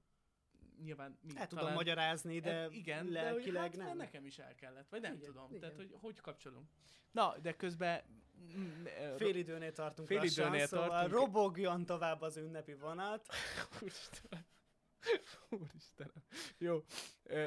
[0.82, 3.96] nyilván mi El talán, tudom magyarázni, de e, igen, lelkileg de, hogy, hát, nem.
[3.96, 5.46] nekem is el kellett, vagy nem igen, tudom.
[5.48, 5.60] Igen.
[5.60, 6.68] Tehát, hogy hogy kapcsolunk.
[7.10, 8.02] Na, de közben
[9.16, 11.12] Félidőnél tartunk Félidőnél lassan, szóval tartunk.
[11.12, 13.26] robogjon tovább az ünnepi vonat.
[13.80, 14.44] Úristenem.
[15.48, 16.22] Úristenem.
[16.58, 16.84] Jó.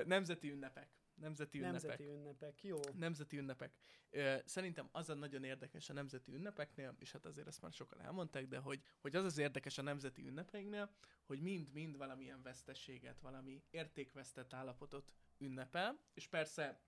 [0.05, 1.00] Nemzeti ünnepek.
[1.21, 1.81] Nemzeti ünnepek.
[1.81, 2.79] Nemzeti ünnepek, jó.
[2.93, 3.75] Nemzeti ünnepek.
[4.45, 8.47] Szerintem az a nagyon érdekes a nemzeti ünnepeknél, és hát azért ezt már sokan elmondták,
[8.47, 14.53] de hogy, hogy az az érdekes a nemzeti ünnepeinknél, hogy mind-mind valamilyen vesztességet, valami értékvesztett
[14.53, 16.81] állapotot ünnepel, és persze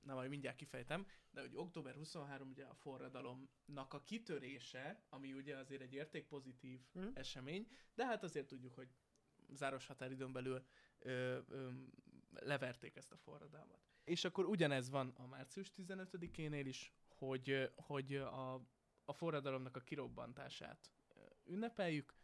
[0.00, 5.56] na majd mindjárt kifejtem, de hogy október 23 ugye a forradalomnak a kitörése, ami ugye
[5.56, 7.08] azért egy értékpozitív mm.
[7.14, 8.88] esemény, de hát azért tudjuk, hogy
[9.52, 10.64] záros határidőn belül
[10.98, 11.70] ö, ö,
[12.30, 13.80] leverték ezt a forradalmat.
[14.04, 18.54] És akkor ugyanez van a március 15-énél is, hogy, hogy a,
[19.04, 20.90] a forradalomnak a kirobbantását
[21.44, 22.14] ünnepeljük,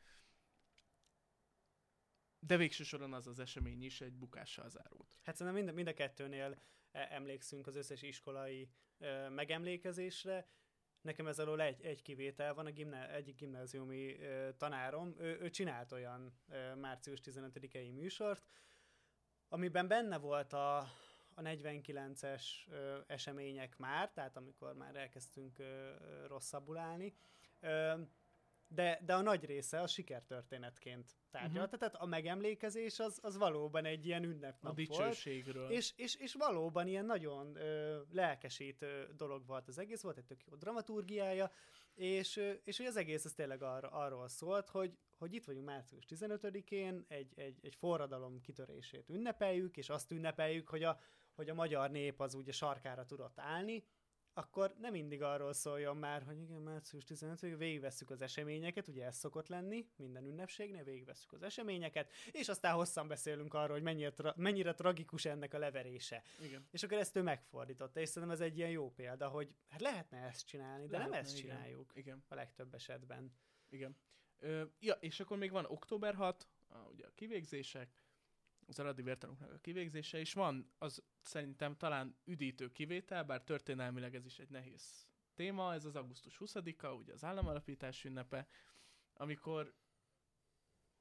[2.38, 5.16] de végső soron az az esemény is egy bukással zárult.
[5.22, 6.58] Hát szerintem mind, mind a kettőnél
[6.92, 10.46] E, emlékszünk az összes iskolai ö, megemlékezésre.
[11.00, 15.50] Nekem ez alól egy, egy kivétel van, a gimná, egyik gimnáziumi ö, tanárom, ő, ő
[15.50, 18.46] csinált olyan ö, március 15-i műsort,
[19.52, 20.76] amiben benne volt a,
[21.34, 25.90] a 49-es ö, események már, tehát amikor már elkezdtünk ö,
[26.26, 27.14] rosszabbul állni.
[27.60, 27.92] Ö,
[28.66, 31.78] de, de a nagy része a sikertörténetként tárgyalta, uh-huh.
[31.78, 35.62] tehát a megemlékezés az, az valóban egy ilyen ünnepnap a dicsőségről.
[35.62, 40.24] Volt, és, és, és valóban ilyen nagyon ö, lelkesítő dolog volt az egész, volt egy
[40.24, 41.50] tök jó dramaturgiája,
[41.94, 46.04] és, és hogy az egész az tényleg arra, arról szólt, hogy, hogy itt vagyunk március
[46.08, 50.98] 15-én, egy, egy, egy forradalom kitörését ünnepeljük, és azt ünnepeljük, hogy a,
[51.34, 53.84] hogy a magyar nép az ugye sarkára tudott állni,
[54.34, 59.16] akkor nem mindig arról szóljon már, hogy igen, március 15 végigvesszük az eseményeket, ugye ez
[59.16, 64.36] szokott lenni, minden ünnepségnél végigvesszük az eseményeket, és aztán hosszan beszélünk arról, hogy mennyire, tra-
[64.36, 66.22] mennyire tragikus ennek a leverése.
[66.40, 66.66] Igen.
[66.70, 70.18] És akkor ezt ő megfordította, és szerintem ez egy ilyen jó példa, hogy hát lehetne
[70.18, 71.50] ezt csinálni, de lehetne, nem ezt igen.
[71.50, 72.24] csináljuk igen.
[72.28, 73.32] a legtöbb esetben.
[73.68, 73.96] Igen.
[74.42, 77.88] Ö, ja, és akkor még van október 6, a, ugye a kivégzések,
[78.66, 84.24] az aradi vértanúknak a kivégzése, és van az szerintem talán üdítő kivétel, bár történelmileg ez
[84.24, 88.48] is egy nehéz téma, ez az augusztus 20-a, ugye az államalapítás ünnepe,
[89.12, 89.74] amikor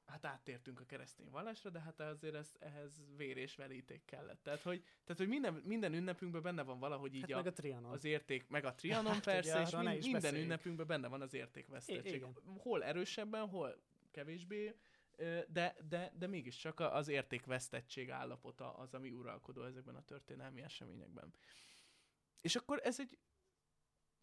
[0.06, 4.42] hát áttértünk a keresztény vallásra, de hát azért ez, ehhez vér és velíték kellett.
[4.42, 8.04] Tehát, hogy, tehát, hogy minden, minden ünnepünkben benne van valahogy így hát a, a az
[8.04, 10.44] érték, meg a trianon hát, persze, ugye, és mind, minden beszéljük.
[10.44, 12.24] ünnepünkben benne van az értékvesztettség.
[12.58, 14.74] Hol erősebben, hol kevésbé,
[15.48, 21.34] de, de, de mégiscsak az értékvesztettség állapota az, ami uralkodó ezekben a történelmi eseményekben.
[22.40, 23.18] És akkor ez egy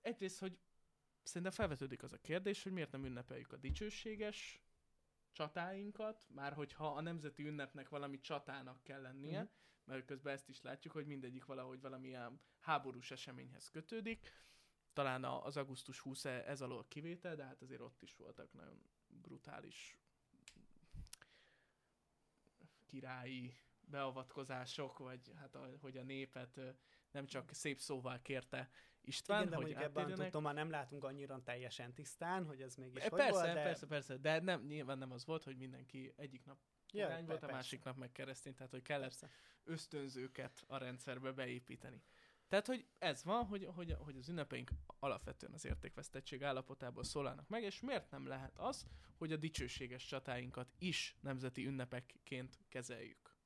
[0.01, 0.59] egyrészt, hogy
[1.23, 4.61] szerintem felvetődik az a kérdés, hogy miért nem ünnepeljük a dicsőséges
[5.31, 9.53] csatáinkat, már hogyha a nemzeti ünnepnek valami csatának kell lennie, uh-huh.
[9.83, 14.31] mert közben ezt is látjuk, hogy mindegyik valahogy valamilyen háborús eseményhez kötődik.
[14.93, 19.99] Talán az augusztus 20 ez alól kivétel, de hát azért ott is voltak nagyon brutális
[22.85, 26.59] királyi beavatkozások, vagy hát a, hogy a népet
[27.11, 28.69] nem csak szép szóval kérte
[29.09, 33.03] István, Igen, de hogy ebben tudom, már nem látunk annyira teljesen tisztán, hogy ez mégis
[33.03, 33.63] E, hogy persze, volt, de...
[33.63, 36.57] persze, persze, de nem, nyilván nem az volt, hogy mindenki egyik nap
[36.91, 39.29] Ja, volt, a másik nap meg keresztény, tehát hogy kellett Persze.
[39.63, 42.03] ösztönzőket a rendszerbe beépíteni.
[42.47, 44.69] Tehát, hogy ez van, hogy, hogy, hogy az ünnepeink
[44.99, 48.85] alapvetően az értékvesztettség állapotából szólalnak meg, és miért nem lehet az,
[49.17, 53.37] hogy a dicsőséges csatáinkat is nemzeti ünnepekként kezeljük?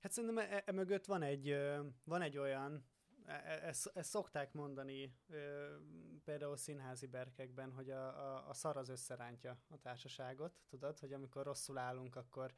[0.00, 1.56] Hát szerintem e, e mögött van egy,
[2.04, 2.84] van egy olyan,
[3.26, 5.14] ezt, ezt szokták mondani
[6.24, 11.44] például színházi berkekben, hogy a, a, a szar az összerántja a társaságot, tudod, hogy amikor
[11.44, 12.54] rosszul állunk, akkor,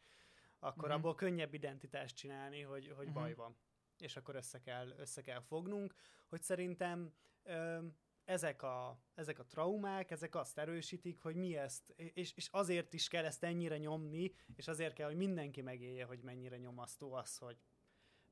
[0.59, 0.97] akkor Mhm.
[0.97, 3.15] abból könnyebb identitást csinálni, hogy, hogy Mhm.
[3.15, 3.57] baj van.
[3.99, 5.95] És akkor össze kell, össze kell fognunk,
[6.29, 7.87] hogy szerintem ö,
[8.25, 13.09] ezek a, ezek a traumák, ezek azt erősítik, hogy mi ezt, és, és azért is
[13.09, 17.59] kell ezt ennyire nyomni, és azért kell, hogy mindenki megélje, hogy mennyire nyomasztó az, hogy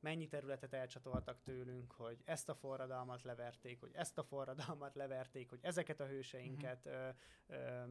[0.01, 5.59] mennyi területet elcsatoltak tőlünk, hogy ezt a forradalmat leverték, hogy ezt a forradalmat leverték, hogy
[5.63, 7.09] ezeket a hőseinket ö,
[7.47, 7.85] ö,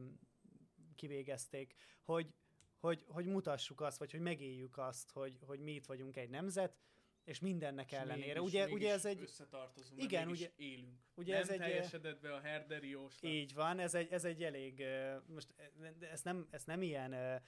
[0.94, 2.34] kivégezték, hogy,
[2.78, 6.76] hogy, hogy mutassuk azt, vagy hogy megéljük azt, hogy, hogy mi itt vagyunk egy nemzet,
[7.24, 8.40] és mindennek És ellenére.
[8.40, 10.98] mégis- ugye, mégis ugye ez egy, Összetartozunk, Igen, ugye- élünk.
[11.14, 13.32] ugye nem ez egy- teljesedett be a herderi jóslat.
[13.32, 14.84] Így van, ez egy, ez egy elég,
[15.26, 15.54] most
[16.00, 17.42] ezt nem, ezt nem ilyen,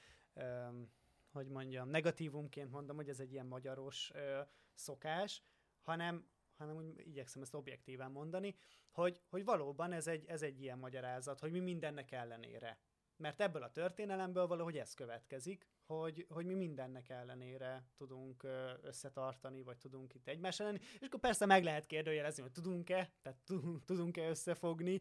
[1.32, 4.40] hogy mondjam, negatívumként mondom, hogy ez egy ilyen magyaros ö,
[4.74, 5.42] szokás,
[5.80, 8.54] hanem, hanem úgy igyekszem ezt objektíven mondani,
[8.90, 12.78] hogy, hogy valóban ez egy, ez egy ilyen magyarázat, hogy mi mindennek ellenére.
[13.16, 18.46] Mert ebből a történelemből valahogy ez következik, hogy, hogy mi mindennek ellenére tudunk
[18.82, 20.78] összetartani, vagy tudunk itt egymás ellen.
[20.78, 25.00] És akkor persze meg lehet kérdőjelezni, hogy tudunk-e, tehát tudunk- tudunk-e összefogni,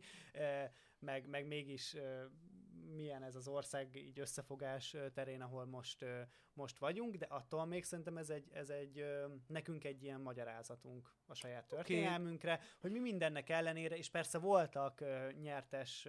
[0.99, 1.95] meg, meg mégis
[2.91, 6.05] milyen ez az ország így összefogás terén, ahol most,
[6.53, 9.05] most vagyunk, de attól még szerintem ez egy, ez egy
[9.47, 15.03] nekünk egy ilyen magyarázatunk a saját történelmünkre, hogy mi mindennek ellenére, és persze voltak
[15.41, 16.07] nyertes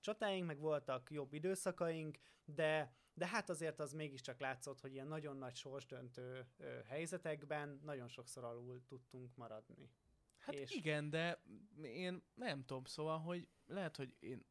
[0.00, 5.36] csatáink, meg voltak jobb időszakaink, de, de hát azért az mégiscsak látszott, hogy ilyen nagyon
[5.36, 6.46] nagy sorsdöntő
[6.88, 9.90] helyzetekben nagyon sokszor alul tudtunk maradni.
[10.38, 11.42] Hát És- igen, de
[11.82, 14.44] én nem tudom, szóval, hogy lehet, hogy én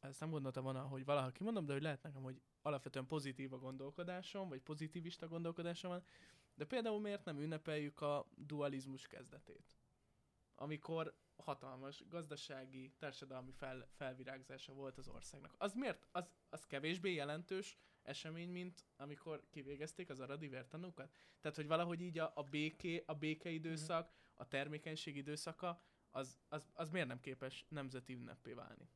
[0.00, 3.58] ezt nem gondoltam volna, hogy valaha kimondom, de hogy lehet nekem, hogy alapvetően pozitív a
[3.58, 6.04] gondolkodásom, vagy pozitivista gondolkodásom van,
[6.54, 9.76] de például miért nem ünnepeljük a dualizmus kezdetét?
[10.54, 15.54] Amikor hatalmas gazdasági, társadalmi fel, felvirágzása volt az országnak.
[15.58, 16.06] Az miért?
[16.12, 21.14] Az, az kevésbé jelentős esemény, mint amikor kivégezték az aradi vértanúkat?
[21.40, 26.90] Tehát, hogy valahogy így a, a, béké, a békeidőszak, a termékenység időszaka, az, az, az
[26.90, 28.88] miért nem képes nemzeti ünnepé válni?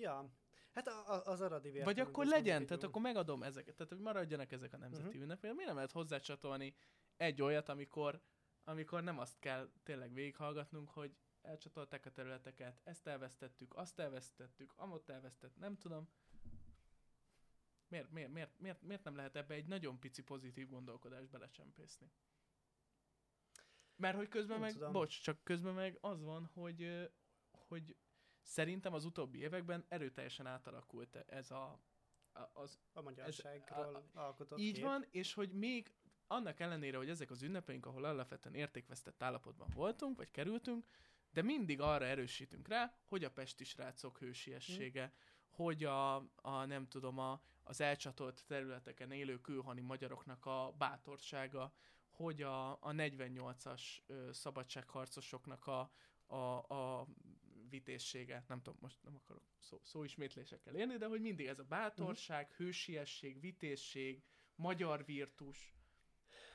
[0.00, 0.30] Ja,
[0.72, 2.88] hát a, az aradi Vagy vértanúk akkor legyen, tehát jó.
[2.88, 5.22] akkor megadom ezeket, tehát hogy maradjanak ezek a nemzeti uh-huh.
[5.22, 5.50] ünnepek.
[5.50, 6.74] Miért nem lehet hozzácsatolni
[7.16, 8.22] egy olyat, amikor,
[8.64, 15.08] amikor nem azt kell tényleg végighallgatnunk, hogy elcsatolták a területeket, ezt elvesztettük, azt elvesztettük, amott
[15.08, 16.08] elvesztett, nem tudom.
[17.88, 22.12] Miért, miért, miért, miért, miért nem lehet ebbe egy nagyon pici pozitív gondolkodást belecsempészni?
[23.96, 24.92] Mert hogy közben Nem meg, tudom.
[24.92, 27.10] bocs, csak közben meg az van, hogy,
[27.50, 27.96] hogy
[28.48, 31.80] szerintem az utóbbi években erőteljesen átalakult ez a,
[32.32, 34.84] a az, a magyarságról a- alkotott így kép.
[34.84, 35.92] van, és hogy még
[36.26, 40.86] annak ellenére, hogy ezek az ünnepeink, ahol alapvetően értékvesztett állapotban voltunk, vagy kerültünk,
[41.30, 45.12] de mindig arra erősítünk rá, hogy a pesti srácok hősiessége,
[45.48, 51.72] hogy a, a nem tudom, a, az elcsatolt területeken élő külhoni magyaroknak a bátorsága,
[52.08, 55.90] hogy a, a 48-as ö, szabadságharcosoknak a,
[56.26, 56.36] a,
[56.74, 57.06] a
[57.68, 62.52] vitézsége, nem tudom, most nem akarok szó, szóismétlésekkel élni, de hogy mindig ez a bátorság,
[62.52, 64.22] hősiesség, vitézség,
[64.54, 65.74] magyar virtus,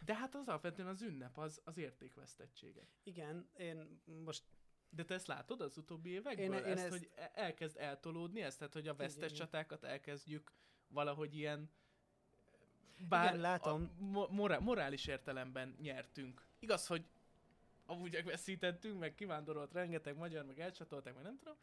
[0.05, 2.87] de hát az alapvetően az ünnep, az, az értékvesztettsége.
[3.03, 4.43] Igen, én most
[4.89, 6.45] De te ezt látod az utóbbi évekből?
[6.45, 8.57] Én- Én, én ezt, ezt- hogy e- elkezd eltolódni ezt?
[8.57, 9.35] Tehát, hogy a vesztes Igen.
[9.45, 10.53] csatákat elkezdjük
[10.87, 11.71] valahogy ilyen
[13.07, 13.91] bár Igen, látom.
[13.99, 16.45] A mo- morá- morális értelemben nyertünk.
[16.59, 17.05] Igaz, hogy
[17.85, 21.57] amúgy veszítettünk, meg kivándorolt rengeteg magyar, meg elcsatolták, meg nem tudom,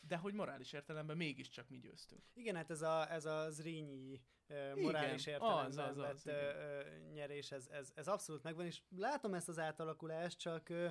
[0.00, 2.22] de hogy morális értelemben mégiscsak mi győztünk.
[2.34, 6.38] Igen, hát ez a, ez a zrínyi uh, morális Igen, értelemben az, az, az, igen.
[6.38, 10.88] ö, ö, nyerés, ez, ez, ez abszolút megvan, és látom ezt az átalakulást, csak ö,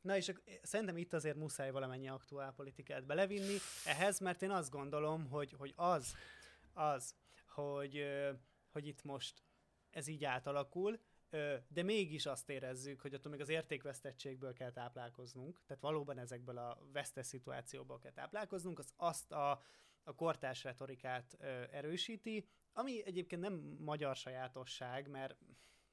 [0.00, 5.28] na és szerintem itt azért muszáj valamennyi aktuál politikát belevinni ehhez, mert én azt gondolom,
[5.28, 6.14] hogy, hogy az,
[6.72, 7.14] az,
[7.46, 8.04] hogy,
[8.72, 9.42] hogy itt most
[9.90, 11.00] ez így átalakul,
[11.68, 16.78] de mégis azt érezzük, hogy attól még az értékvesztettségből kell táplálkoznunk, tehát valóban ezekből a
[16.92, 19.62] vesztes szituációból kell táplálkoznunk, az azt a,
[20.02, 21.36] a kortárs retorikát
[21.70, 25.36] erősíti, ami egyébként nem magyar sajátosság, mert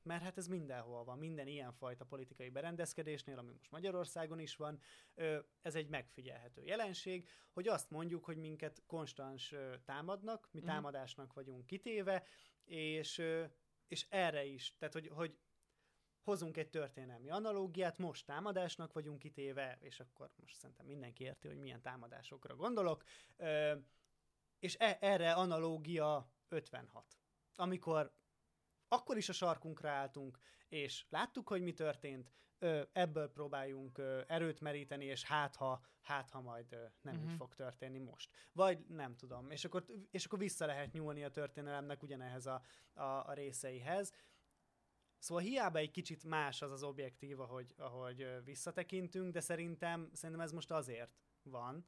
[0.03, 4.79] mert hát ez mindenhol van, minden ilyenfajta politikai berendezkedésnél, ami most Magyarországon is van,
[5.61, 10.65] ez egy megfigyelhető jelenség, hogy azt mondjuk, hogy minket konstans támadnak, mi mm.
[10.65, 12.23] támadásnak vagyunk kitéve,
[12.65, 13.21] és,
[13.91, 15.37] és erre is, tehát hogy, hogy
[16.23, 21.57] hozunk egy történelmi analógiát, most támadásnak vagyunk kitéve, és akkor most szerintem mindenki érti, hogy
[21.57, 23.03] milyen támadásokra gondolok,
[24.59, 27.17] és e- erre analógia 56.
[27.55, 28.13] Amikor
[28.87, 32.33] akkor is a sarkunkra álltunk, és láttuk, hogy mi történt,
[32.91, 37.21] ebből próbáljunk erőt meríteni, és hát ha, hát ha majd nem uh-huh.
[37.21, 37.35] így mhm.
[37.35, 38.29] fog történni most.
[38.51, 39.51] Vagy nem tudom.
[39.51, 42.61] És akkor, és akkor vissza lehet nyúlni a történelemnek ugyanehhez a,
[42.93, 44.13] a, a részeihez.
[45.19, 50.51] Szóval hiába egy kicsit más az az objektív, ahogy, ahogy visszatekintünk, de szerintem, szerintem ez
[50.51, 51.85] most azért van,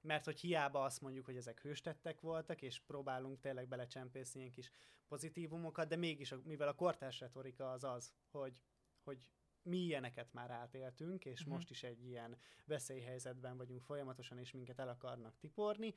[0.00, 4.70] mert hogy hiába azt mondjuk, hogy ezek hőstettek voltak, és próbálunk tényleg belecsempészni ilyen kis
[5.08, 8.62] pozitívumokat, de mégis, mivel a kortárs retorika az az, hogy,
[9.02, 9.28] hogy
[9.62, 11.54] mi ilyeneket már átéltünk, és uh-huh.
[11.54, 15.94] most is egy ilyen veszélyhelyzetben vagyunk folyamatosan, és minket el akarnak tiporni,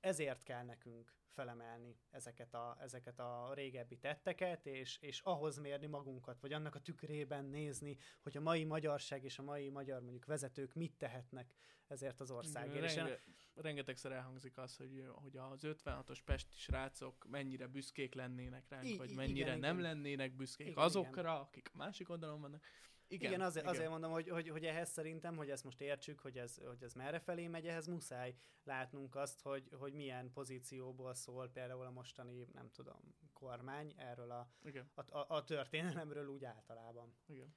[0.00, 6.40] ezért kell nekünk felemelni ezeket a, ezeket a régebbi tetteket, és, és ahhoz mérni magunkat,
[6.40, 10.74] vagy annak a tükrében nézni, hogy a mai magyarság és a mai magyar mondjuk vezetők
[10.74, 11.54] mit tehetnek
[11.86, 12.94] ezért az országért.
[12.94, 13.18] Renge, és
[13.54, 19.14] rengetegszer elhangzik az, hogy, hogy az 56-os pesti srácok mennyire büszkék lennének ránk, I- vagy
[19.14, 19.90] mennyire igen, nem igen.
[19.90, 21.32] lennének büszkék igen, azokra, igen.
[21.32, 22.64] akik a másik oldalon vannak.
[23.08, 23.76] Igen, igen, azért, igen.
[23.76, 26.92] azért mondom, hogy, hogy, hogy ehhez szerintem, hogy ezt most értsük, hogy ez, hogy ez
[26.92, 28.34] merre felé megy, ehhez muszáj
[28.64, 34.50] látnunk azt, hogy, hogy milyen pozícióból szól például a mostani, nem tudom, kormány erről a,
[34.62, 34.90] igen.
[34.94, 37.16] a, a, a történelemről úgy általában.
[37.26, 37.56] Igen.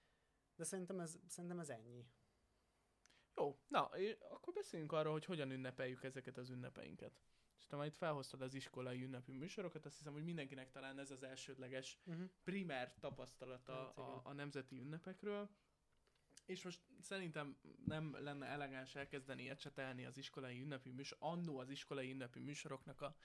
[0.55, 2.07] De szerintem ez, szerintem ez ennyi.
[3.35, 3.89] Jó, na,
[4.29, 7.21] akkor beszéljünk arról, hogy hogyan ünnepeljük ezeket az ünnepeinket.
[7.59, 11.23] És te majd felhoztad az iskolai ünnepi műsorokat, azt hiszem, hogy mindenkinek talán ez az
[11.23, 12.29] elsődleges uh-huh.
[12.43, 15.49] primer tapasztalata hát, a, a nemzeti ünnepekről.
[16.45, 22.11] És most szerintem nem lenne elegáns elkezdeni ecsetelni az iskolai ünnepi műsor, annó az iskolai
[22.11, 23.15] ünnepi műsoroknak a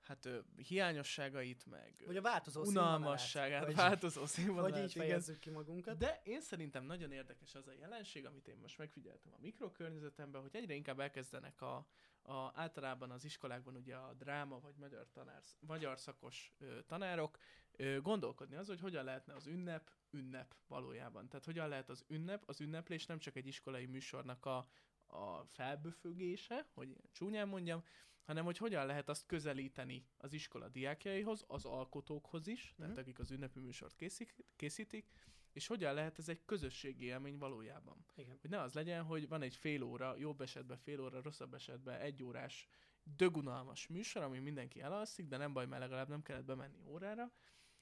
[0.00, 4.70] hát ö, hiányosságait, meg vagy a változó unalmasságát, vagy, változó színvonalát.
[4.70, 5.98] Vagy így fejezzük ki magunkat.
[5.98, 10.56] De én szerintem nagyon érdekes az a jelenség, amit én most megfigyeltem a mikrokörnyezetemben, hogy
[10.56, 11.86] egyre inkább elkezdenek a,
[12.22, 17.38] a, általában az iskolákban ugye a dráma vagy magyar, tanár, magyar szakos ö, tanárok
[17.72, 21.28] ö, gondolkodni az, hogy hogyan lehetne az ünnep ünnep valójában.
[21.28, 24.66] Tehát hogyan lehet az ünnep, az ünneplés nem csak egy iskolai műsornak a,
[25.06, 27.84] a felböfögése, hogy csúnyán mondjam,
[28.22, 32.76] hanem hogy hogyan lehet azt közelíteni az iskola diákjaihoz, az alkotókhoz is, mm-hmm.
[32.76, 33.00] tehát mhm.
[33.00, 35.08] akik az ünnepi műsort készítik, készítik,
[35.52, 38.06] és hogyan lehet ez egy közösségi élmény valójában.
[38.14, 38.38] Igen.
[38.40, 42.00] Hogy ne az legyen, hogy van egy fél óra, jobb esetben fél óra, rosszabb esetben
[42.00, 42.68] egy órás
[43.16, 47.32] dögunalmas műsor, ami mindenki elalszik, de nem baj, mert legalább nem kellett bemenni órára,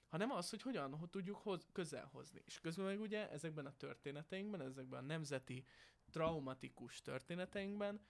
[0.08, 2.42] hanem az, hogy hogyan hogy tudjuk hoz, közel hozni.
[2.44, 5.64] És közben meg ugye ezekben a történeteinkben, ezekben a nemzeti
[6.10, 8.00] traumatikus történeteinkben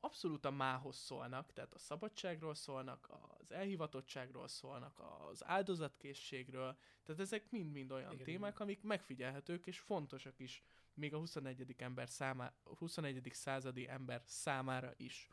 [0.00, 7.50] abszolút a mához szólnak, tehát a szabadságról szólnak, az elhivatottságról szólnak, az áldozatkészségről, tehát ezek
[7.50, 8.62] mind-mind olyan igen, témák, igen.
[8.62, 10.62] amik megfigyelhetők és fontosak is,
[10.94, 11.74] még a 21.
[11.78, 13.30] ember számá, 21.
[13.32, 15.28] századi ember számára is.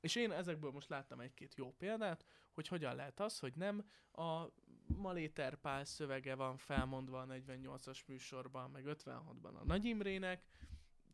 [0.00, 4.46] És én ezekből most láttam egy-két jó példát, hogy hogyan lehet az, hogy nem a
[4.86, 10.46] Maléter Pál szövege van felmondva a 48-as műsorban, meg 56-ban a Nagy Imrének,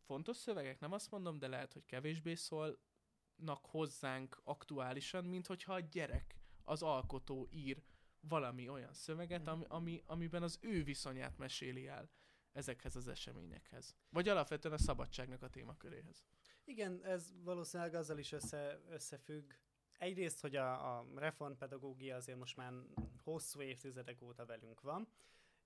[0.04, 5.80] fontos szövegek, nem azt mondom, de lehet, hogy kevésbé szólnak hozzánk aktuálisan, mint hogyha a
[5.80, 7.82] gyerek, az alkotó ír
[8.20, 12.10] valami olyan szöveget, ami, ami, amiben az ő viszonyát meséli el
[12.52, 13.96] ezekhez az eseményekhez.
[14.08, 16.24] Vagy alapvetően a szabadságnak a témaköréhez.
[16.64, 19.52] Igen, ez valószínűleg azzal is össze, összefügg.
[19.98, 22.72] Egyrészt, hogy a, a reformpedagógia azért most már
[23.22, 25.08] hosszú évtizedek óta velünk van,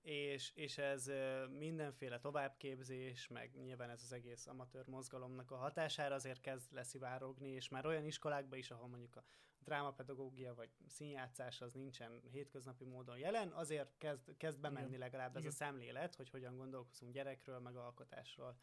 [0.01, 1.11] és, és ez
[1.49, 7.69] mindenféle továbbképzés, meg nyilván ez az egész amatőr mozgalomnak a hatására azért kezd leszivárogni, és
[7.69, 9.23] már olyan iskolákban is, ahol mondjuk a
[9.59, 15.51] drámapedagógia vagy színjátszás az nincsen hétköznapi módon jelen, azért kezd, kezd bemenni legalább ez a
[15.51, 18.57] szemlélet, hogy hogyan gondolkozunk gyerekről, meg alkotásról.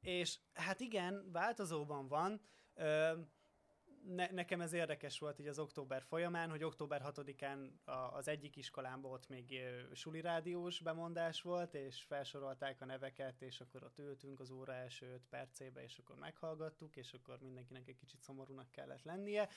[0.00, 2.40] És hát igen, változóban van.
[2.74, 3.18] Ö,
[4.06, 8.56] ne, nekem ez érdekes volt így az október folyamán, hogy október 6-án a, az egyik
[8.56, 9.60] iskolámban ott még
[9.92, 15.06] suli rádiós bemondás volt, és felsorolták a neveket, és akkor ott ültünk az óra első
[15.06, 19.48] 5 percébe, és akkor meghallgattuk, és akkor mindenkinek egy kicsit szomorúnak kellett lennie.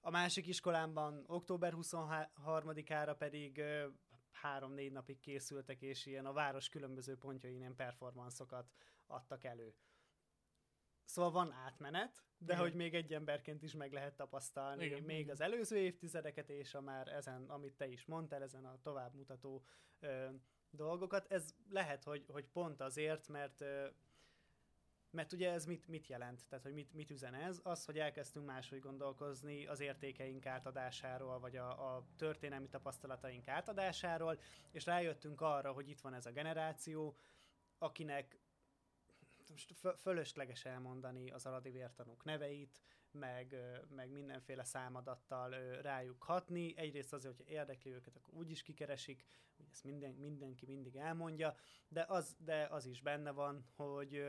[0.00, 3.62] A másik iskolámban október 23-ára pedig
[4.32, 8.70] három-négy napig készültek, és ilyen a város különböző pontjain ilyen performanszokat
[9.06, 9.74] adtak elő.
[11.04, 12.64] Szóval van átmenet, de Igen.
[12.64, 15.02] hogy még egy emberként is meg lehet tapasztalni Igen.
[15.02, 19.64] még az előző évtizedeket, és a már ezen, amit te is mondtál, ezen a továbbmutató
[20.00, 20.26] ö,
[20.70, 21.32] dolgokat.
[21.32, 23.86] Ez lehet, hogy, hogy pont azért, mert ö,
[25.14, 26.48] mert ugye ez mit, mit jelent?
[26.48, 27.60] Tehát, hogy mit, mit üzen ez?
[27.62, 34.38] Az, hogy elkezdtünk máshogy gondolkozni az értékeink átadásáról, vagy a, a történelmi tapasztalataink átadásáról,
[34.70, 37.16] és rájöttünk arra, hogy itt van ez a generáció,
[37.78, 38.38] akinek
[39.54, 42.80] most fölösleges elmondani az aladi vértanúk neveit,
[43.10, 43.56] meg,
[43.88, 45.50] meg mindenféle számadattal
[45.82, 46.76] rájuk hatni.
[46.76, 49.24] Egyrészt azért, hogyha érdekli őket, akkor úgyis kikeresik,
[49.70, 51.54] ezt minden, mindenki mindig elmondja,
[51.88, 54.24] de az, de az is benne van, hogy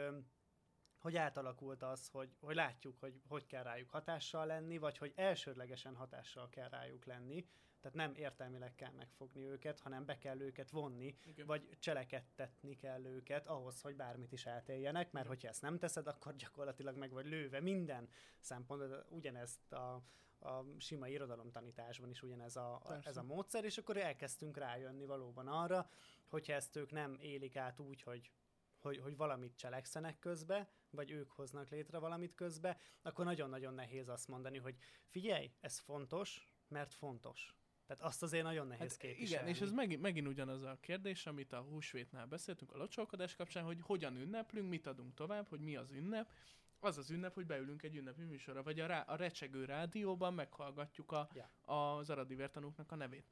[0.99, 5.95] hogy átalakult az, hogy, hogy látjuk, hogy hogy kell rájuk hatással lenni, vagy hogy elsődlegesen
[5.95, 7.47] hatással kell rájuk lenni,
[7.85, 11.45] tehát nem értelmileg kell megfogni őket, hanem be kell őket vonni, Igen.
[11.45, 16.35] vagy cselekedtetni kell őket ahhoz, hogy bármit is eltéljenek, mert hogyha ezt nem teszed, akkor
[16.35, 18.09] gyakorlatilag meg vagy lőve minden
[18.39, 20.01] szempont, ugyanezt a,
[20.39, 25.47] a sima irodalomtanításban is ugyanez a, a, ez a módszer, és akkor elkezdtünk rájönni valóban
[25.47, 25.89] arra,
[26.27, 28.31] hogyha ezt ők nem élik át úgy, hogy
[28.79, 34.27] hogy, hogy valamit cselekszenek közbe, vagy ők hoznak létre valamit közbe, akkor nagyon-nagyon nehéz azt
[34.27, 34.75] mondani, hogy
[35.05, 37.55] figyelj, ez fontos, mert fontos.
[37.85, 39.49] Tehát azt azért nagyon nehéz hát képviselni.
[39.49, 43.63] Igen, és ez megint, megint ugyanaz a kérdés, amit a húsvétnál beszéltünk a locsolkodás kapcsán,
[43.63, 46.31] hogy hogyan ünneplünk, mit adunk tovább, hogy mi az ünnep.
[46.79, 51.11] Az az ünnep, hogy beülünk egy ünnepi műsorra, vagy a, rá, a recsegő rádióban meghallgatjuk
[51.11, 51.99] a, yeah.
[51.99, 53.25] az aradi vértanúknak a nevét.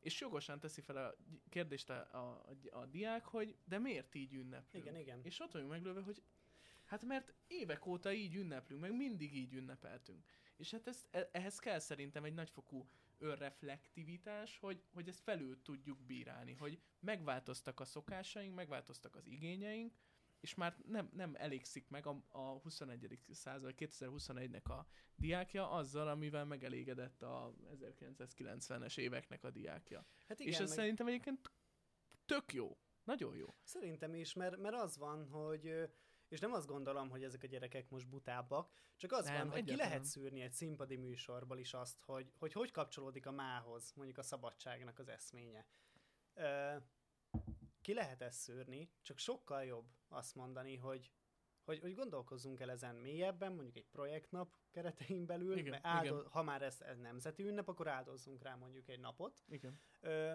[0.00, 1.14] És jogosan teszi fel a
[1.48, 4.84] kérdést a, a, a, a diák, hogy de miért így ünneplünk?
[4.84, 5.20] Igen, igen.
[5.22, 6.22] És ott vagyunk meglőve, hogy
[6.84, 10.24] hát mert évek óta így ünneplünk, meg mindig így ünnepeltünk.
[10.56, 12.88] És hát ezt, e, ehhez kell szerintem egy nagyfokú
[13.18, 19.94] önreflektivitás, hogy, hogy ezt felül tudjuk bírálni, hogy megváltoztak a szokásaink, megváltoztak az igényeink,
[20.40, 23.18] és már nem, nem elégszik meg a, a 21.
[23.30, 27.54] század, 2021-nek a diákja azzal, amivel megelégedett a
[27.98, 30.06] 1990-es éveknek a diákja.
[30.28, 30.78] Hát igen, és ez meg...
[30.78, 31.52] szerintem egyébként
[32.26, 32.78] tök jó.
[33.04, 33.54] Nagyon jó.
[33.62, 35.90] Szerintem is, mert, mert az van, hogy
[36.28, 39.64] és nem azt gondolom, hogy ezek a gyerekek most butábbak, csak az nem, van, hogy
[39.64, 44.18] ki lehet szűrni egy színpadi műsorból is azt, hogy, hogy hogy kapcsolódik a mához, mondjuk
[44.18, 45.66] a szabadságnak az eszménye.
[46.34, 46.76] Ö,
[47.80, 51.12] ki lehet ezt szűrni, csak sokkal jobb azt mondani, hogy,
[51.64, 56.26] hogy, hogy gondolkozzunk el ezen mélyebben, mondjuk egy projektnap keretein belül, igen, mert igen.
[56.30, 59.44] ha már ez, ez nemzeti ünnep, akkor áldozzunk rá mondjuk egy napot.
[59.48, 59.80] Igen.
[60.00, 60.34] Ö,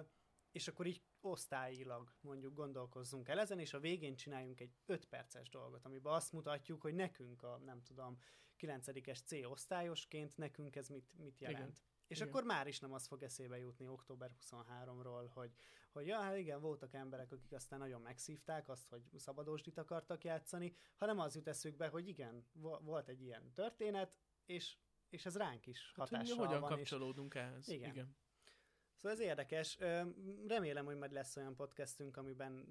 [0.53, 5.49] és akkor így osztályilag mondjuk gondolkozzunk el ezen, és a végén csináljunk egy 5 perces
[5.49, 8.17] dolgot, amiben azt mutatjuk, hogy nekünk a, nem tudom,
[8.59, 11.59] 9-es C osztályosként nekünk ez mit, mit jelent.
[11.59, 11.91] Igen.
[12.07, 12.29] És igen.
[12.29, 15.51] akkor már is nem az fog eszébe jutni október 23-ról, hogy,
[15.91, 20.75] hogy ja, hát igen, voltak emberek, akik aztán nagyon megszívták azt, hogy szabadósdit akartak játszani,
[20.95, 22.45] hanem az jut eszükbe, hogy igen,
[22.81, 24.77] volt egy ilyen történet, és,
[25.09, 26.69] és ez ránk is hatással hát, hogy hogyan van.
[26.69, 27.39] kapcsolódunk és...
[27.39, 27.67] ehhez.
[27.67, 27.89] Igen.
[27.89, 28.15] igen.
[29.03, 29.77] Szóval ez érdekes.
[30.47, 32.65] Remélem, hogy majd lesz olyan podcastünk, amiben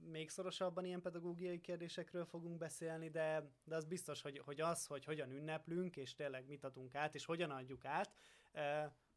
[0.00, 5.04] még szorosabban ilyen pedagógiai kérdésekről fogunk beszélni, de, de az biztos, hogy, hogy az, hogy
[5.04, 8.12] hogyan ünneplünk, és tényleg mit adunk át, és hogyan adjuk át,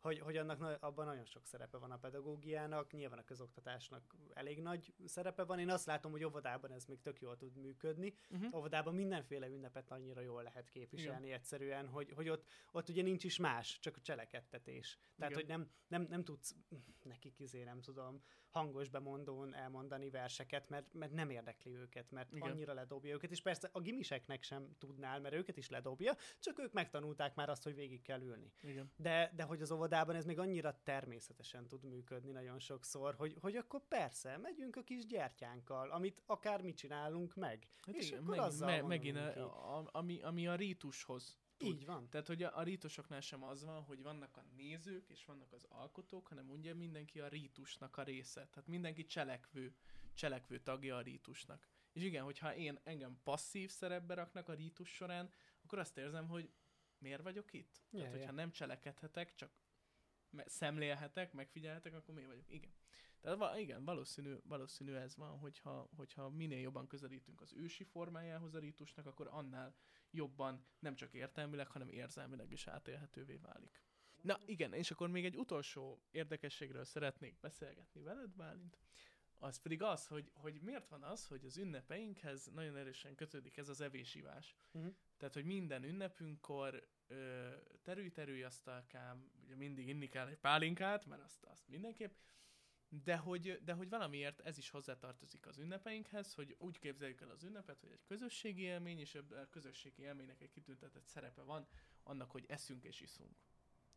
[0.04, 4.94] hogy, hogy annak abban nagyon sok szerepe van a pedagógiának, nyilván a közoktatásnak elég nagy
[5.06, 5.60] szerepe van.
[5.60, 8.14] Én azt látom, hogy óvodában ez még tök jól tud működni.
[8.30, 8.56] Uh-huh.
[8.56, 11.38] Óvodában mindenféle ünnepet annyira jól lehet képviselni Igen.
[11.38, 14.98] egyszerűen, hogy, hogy ott, ott ugye nincs is más, csak a cselekedtetés.
[15.16, 15.44] Tehát, Igen.
[15.44, 16.56] hogy nem, nem, nem tudsz
[17.04, 18.24] nekik izé, nem tudom,
[18.54, 22.50] hangos bemondón elmondani verseket, mert, mert nem érdekli őket, mert Igen.
[22.50, 26.74] annyira ledobja őket, és persze a gimiseknek sem tudnál, mert őket is ledobja, csak ők
[26.74, 28.54] megtanulták már azt, hogy végig kell ülni.
[28.62, 28.92] Igen.
[28.96, 33.56] De, de hogy az óvodában ez még annyira természetesen tud működni nagyon sokszor, hogy, hogy
[33.56, 37.68] akkor persze, megyünk a kis gyertyánkkal, amit akár mi csinálunk meg.
[37.86, 41.76] Hát és igen, akkor meg, azzal me, megint a, a, ami, ami a rítushoz tud.
[41.76, 42.10] Így van.
[42.10, 45.66] Tehát, hogy a, a rítusoknál sem az van, hogy vannak a nézők és vannak az
[45.70, 48.48] alkotók, hanem ugye mindenki a rítusnak a része.
[48.48, 49.76] Tehát mindenki cselekvő,
[50.14, 51.68] cselekvő tagja a rítusnak.
[51.92, 55.32] És igen, hogyha én engem passzív szerepbe raknak a rítus során,
[55.64, 56.52] akkor azt érzem, hogy
[56.98, 57.82] miért vagyok itt?
[57.90, 59.52] Yeah, Tehát, hogyha nem cselekedhetek, csak
[60.46, 62.52] szemlélhetek, megfigyelhetek, akkor miért vagyok?
[62.52, 62.74] Igen.
[63.22, 68.60] Tehát igen, valószínű, valószínű ez van, hogyha, hogyha minél jobban közelítünk az ősi formájához a
[68.60, 69.76] rítusnak, akkor annál
[70.14, 73.82] jobban nem csak értelmileg, hanem érzelmileg is átélhetővé válik.
[74.22, 78.78] Na igen, és akkor még egy utolsó érdekességről szeretnék beszélgetni veled, Bálint.
[79.34, 83.70] Az pedig az, hogy, hogy miért van az, hogy az ünnepeinkhez nagyon erősen kötődik ez
[83.70, 84.56] az evésivás.
[84.72, 84.94] Uh-huh.
[85.18, 86.88] Tehát, hogy minden ünnepünkkor
[87.82, 92.14] terül-terülj asztalkám, ugye mindig inni kell egy pálinkát, mert azt, azt mindenképp,
[93.04, 97.44] de hogy, de hogy valamiért ez is hozzátartozik az ünnepeinkhez, hogy úgy képzeljük el az
[97.44, 101.68] ünnepet, hogy egy közösségi élmény, és a közösségi élménynek egy kitüntetett szerepe van,
[102.04, 103.38] annak, hogy eszünk és iszunk.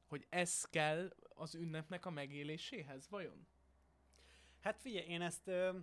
[0.07, 3.47] Hogy ez kell az ünnepnek a megéléséhez, vajon?
[4.61, 5.79] Hát figyelj, én ezt ö,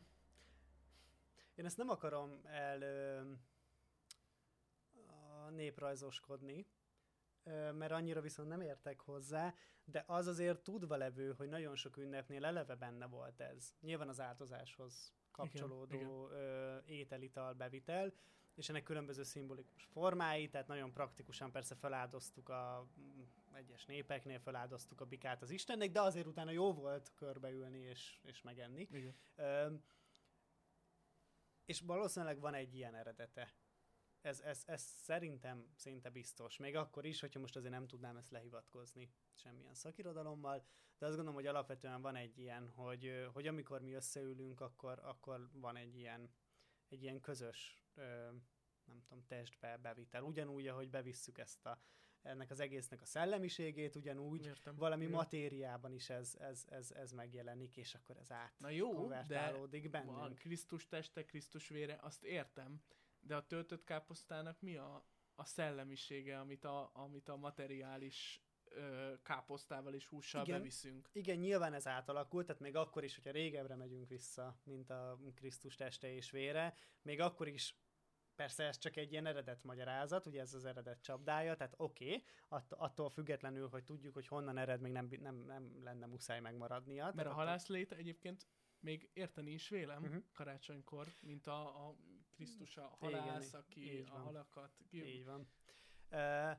[1.55, 3.21] én ezt nem akarom el ö,
[5.49, 6.65] néprajzoskodni,
[7.51, 9.53] mert annyira viszont nem értek hozzá,
[9.85, 13.73] de az azért tudva levő, hogy nagyon sok ünnepnél eleve benne volt ez.
[13.81, 16.39] Nyilván az áltozáshoz kapcsolódó igen, igen.
[16.39, 18.13] Ö, ételital bevitel,
[18.55, 23.21] és ennek különböző szimbolikus formái, tehát nagyon praktikusan persze feláldoztuk a mm,
[23.53, 28.41] egyes népeknél, feláldoztuk a bikát az Istennek, de azért utána jó volt körbeülni és, és
[28.41, 28.87] megenni.
[28.91, 29.15] Igen.
[29.35, 29.73] Ö,
[31.65, 33.53] és valószínűleg van egy ilyen eredete.
[34.23, 36.57] Ez, ez, ez szerintem szinte biztos.
[36.57, 40.65] Még akkor is, hogyha most azért nem tudnám ezt lehivatkozni semmilyen szakirodalommal,
[40.97, 45.49] de azt gondolom, hogy alapvetően van egy ilyen, hogy, hogy amikor mi összeülünk, akkor, akkor
[45.53, 46.29] van egy ilyen,
[46.89, 47.83] egy ilyen közös,
[48.85, 50.23] nem tudom, testbe bevitel.
[50.23, 51.81] Ugyanúgy, ahogy bevisszük ezt a,
[52.21, 54.75] ennek az egésznek a szellemiségét, ugyanúgy Értem.
[54.75, 55.11] valami Jó.
[55.11, 59.25] matériában is ez, ez, ez, ez megjelenik, és akkor ez át Na jó, de
[59.89, 60.17] bennünk.
[60.17, 62.81] Van Krisztus teste, Krisztus vére, azt értem,
[63.25, 69.93] de a töltött káposztának mi a, a szellemisége, amit a, amit a materiális ö, káposztával
[69.93, 71.09] és hússal igen, beviszünk.
[71.11, 75.75] Igen, nyilván ez átalakult, tehát még akkor is, hogyha régebbre megyünk vissza, mint a Krisztus
[75.75, 77.77] teste és vére, még akkor is
[78.35, 82.23] Persze ez csak egy ilyen eredet magyarázat, ugye ez az eredet csapdája, tehát oké, okay,
[82.47, 87.11] att- attól függetlenül, hogy tudjuk, hogy honnan ered, még nem, nem, nem lenne muszáj megmaradnia.
[87.15, 88.47] Mert a halászlét egyébként
[88.79, 90.23] még érteni is vélem uh-huh.
[90.33, 91.95] karácsonykor, mint a, a
[92.35, 94.71] Krisztus a halász, Igen, aki a halakat...
[94.89, 95.05] Ki...
[95.05, 95.47] Így van.
[96.11, 96.57] Uh,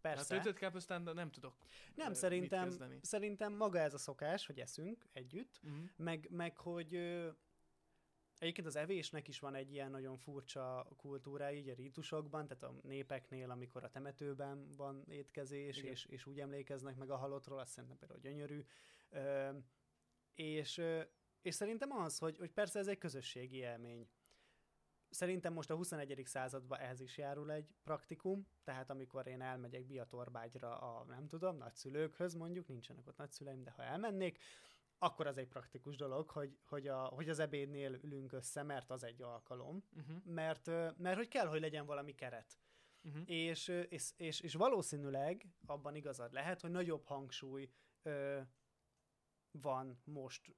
[0.00, 0.34] Persze.
[0.34, 1.56] Hát töltött káposztán nem tudok
[1.94, 5.88] Nem, szerintem, szerintem maga ez a szokás, hogy eszünk együtt, uh-huh.
[5.96, 6.98] meg, meg hogy
[8.38, 12.74] Egyébként az evésnek is van egy ilyen nagyon furcsa kultúrája, így a rítusokban, tehát a
[12.82, 17.98] népeknél, amikor a temetőben van étkezés, és, és úgy emlékeznek meg a halottról, azt szerintem
[17.98, 18.64] például gyönyörű.
[19.10, 19.50] Ö,
[20.34, 20.82] és,
[21.42, 24.08] és szerintem az, hogy, hogy persze ez egy közösségi élmény.
[25.10, 26.22] Szerintem most a 21.
[26.24, 32.34] században ehhez is járul egy praktikum, tehát amikor én elmegyek Biatorbágyra a, nem tudom, nagyszülőkhöz
[32.34, 34.38] mondjuk, nincsenek ott nagyszüleim, de ha elmennék,
[34.98, 39.02] akkor az egy praktikus dolog, hogy, hogy, a, hogy az ebédnél ülünk össze, mert az
[39.04, 40.24] egy alkalom, uh-huh.
[40.24, 40.66] mert,
[40.98, 42.58] mert hogy kell, hogy legyen valami keret.
[43.02, 43.22] Uh-huh.
[43.26, 47.70] És, és, és, és valószínűleg abban igazad lehet, hogy nagyobb hangsúly
[48.02, 48.40] ö,
[49.50, 50.54] van most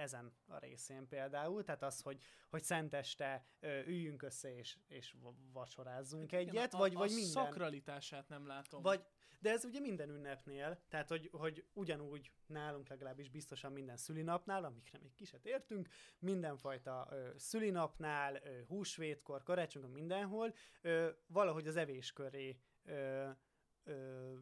[0.00, 3.44] ezen a részén például, tehát az, hogy, hogy szenteste
[3.86, 5.14] üljünk össze és, és
[5.52, 7.30] vacsorázzunk egyet, a, vagy, a, vagy minden.
[7.30, 8.82] szakralitását nem látom.
[8.82, 9.04] Vagy,
[9.40, 14.98] de ez ugye minden ünnepnél, tehát hogy, hogy ugyanúgy nálunk legalábbis biztosan minden szülinapnál, amikre
[14.98, 15.88] még kiset értünk,
[16.18, 23.28] mindenfajta ö, szülinapnál, ö, húsvétkor, karácsonykor, mindenhol, ö, valahogy az evés köré ö,
[23.84, 24.32] ö,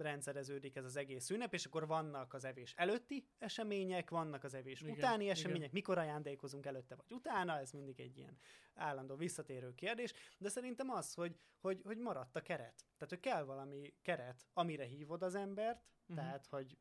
[0.00, 4.80] rendszereződik ez az egész ünnep, és akkor vannak az evés előtti események, vannak az evés
[4.80, 5.70] igen, utáni események, igen.
[5.72, 8.38] mikor ajándékozunk előtte vagy utána, ez mindig egy ilyen
[8.74, 12.84] állandó visszatérő kérdés, de szerintem az, hogy, hogy, hogy maradt a keret.
[12.96, 16.16] Tehát, hogy kell valami keret, amire hívod az embert, uh-huh.
[16.16, 16.78] tehát, hogy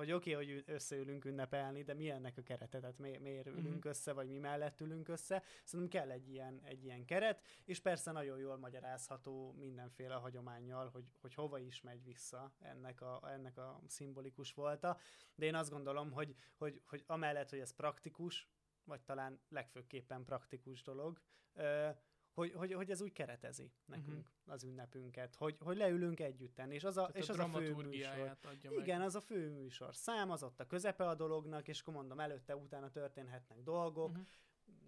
[0.00, 3.66] hogy oké, okay, hogy összeülünk ünnepelni, de mi ennek a kerete, tehát mi, miért ülünk
[3.66, 3.90] uh-huh.
[3.90, 5.42] össze, vagy mi mellett ülünk össze.
[5.64, 11.04] Szerintem kell egy ilyen, egy ilyen keret, és persze nagyon jól magyarázható mindenféle hagyományjal, hogy,
[11.20, 14.98] hogy hova is megy vissza ennek a, ennek a szimbolikus volta.
[15.34, 18.48] De én azt gondolom, hogy, hogy, hogy amellett, hogy ez praktikus,
[18.84, 21.20] vagy talán legfőképpen praktikus dolog,
[22.40, 24.52] hogy, hogy, hogy ez úgy keretezi nekünk uh-huh.
[24.54, 28.36] az ünnepünket, hogy, hogy leülünk együtten, és az a, és a az a fő műsor.
[28.78, 29.06] Igen, meg.
[29.06, 29.94] az a fő műsor.
[29.94, 34.26] Szám az ott a közepe a dolognak, és akkor mondom, előtte, utána történhetnek dolgok, uh-huh.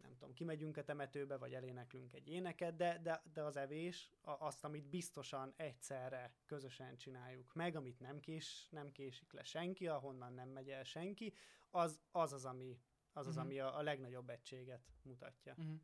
[0.02, 4.30] nem tudom, kimegyünk a temetőbe, vagy eléneklünk egy éneket, de, de, de az evés, a,
[4.30, 10.32] azt, amit biztosan egyszerre közösen csináljuk meg, amit nem, kés, nem késik le senki, ahonnan
[10.32, 11.34] nem megy el senki,
[11.70, 12.80] az az, az ami,
[13.12, 13.50] az, az, uh-huh.
[13.50, 15.54] ami a, a legnagyobb egységet mutatja.
[15.58, 15.80] Uh-huh.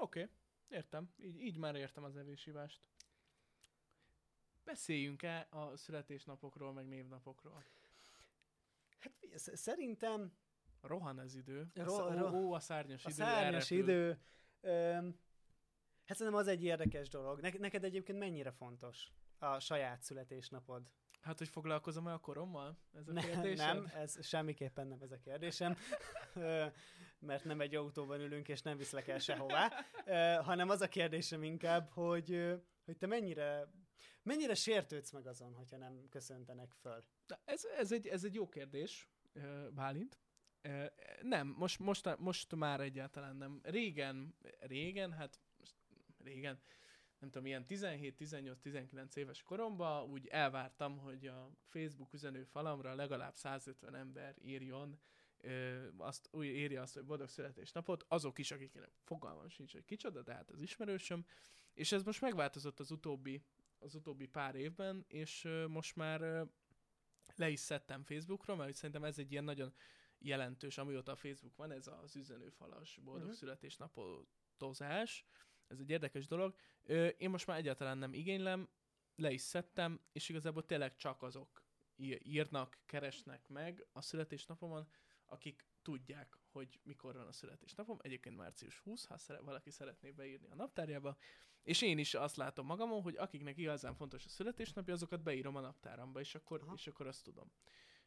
[0.00, 0.34] Oké, okay,
[0.68, 1.10] értem.
[1.16, 2.80] Így, így már értem az evésívást.
[4.64, 7.64] Beszéljünk-e a születésnapokról, meg névnapokról?
[8.98, 10.32] Hát szerintem...
[10.80, 11.70] Rohan ez idő.
[11.74, 13.22] Ro- ro- ó, a szárnyas a idő.
[13.22, 14.20] A szárnyas idő.
[14.60, 15.18] Öm,
[16.04, 17.40] hát szerintem az egy érdekes dolog.
[17.40, 20.90] Ne- neked egyébként mennyire fontos a saját születésnapod?
[21.20, 22.78] Hát, hogy foglalkozom -e a korommal?
[22.92, 23.76] Ez a kérdésem?
[23.76, 25.76] Nem, ez semmiképpen nem ez a kérdésem
[27.20, 29.84] mert nem egy autóban ülünk, és nem viszlek el sehová,
[30.42, 32.54] hanem az a kérdésem inkább, hogy,
[32.84, 33.72] hogy te mennyire,
[34.22, 37.04] mennyire sértődsz meg azon, hogyha nem köszöntenek föl?
[37.44, 39.08] Ez, ez, egy, ez egy jó kérdés.
[39.74, 40.18] Bálint.
[41.22, 43.60] Nem, most, most, most már egyáltalán nem.
[43.62, 45.40] Régen, régen, hát
[46.24, 46.60] régen,
[47.18, 53.94] nem tudom, ilyen 17-18-19 éves koromban úgy elvártam, hogy a Facebook üzenő falamra legalább 150
[53.94, 55.00] ember írjon,
[55.40, 60.22] ö, azt, úgy írja azt, hogy boldog születésnapot, azok is, akiknek fogalmam sincs, hogy kicsoda,
[60.22, 61.24] de hát az ismerősöm,
[61.74, 63.42] és ez most megváltozott az utóbbi,
[63.78, 66.42] az utóbbi pár évben, és ö, most már ö,
[67.36, 69.72] le is szedtem Facebookról, mert szerintem ez egy ilyen nagyon
[70.18, 73.38] jelentős, amióta a Facebook van, ez az üzenőfalas boldog uh-huh.
[73.38, 75.24] születésnapotozás,
[75.66, 76.54] ez egy érdekes dolog.
[76.82, 78.68] Ö, én most már egyáltalán nem igénylem,
[79.16, 81.64] le is szedtem, és igazából tényleg csak azok
[82.22, 84.88] írnak, keresnek meg a születésnapomon,
[85.30, 87.98] akik tudják, hogy mikor van a születésnapom.
[88.00, 91.16] Egyébként március 20, ha szere- valaki szeretné beírni a naptárjába.
[91.62, 95.60] És én is azt látom magamon, hogy akiknek igazán fontos a születésnapja, azokat beírom a
[95.60, 97.52] naptáramba, és akkor, és akkor azt tudom.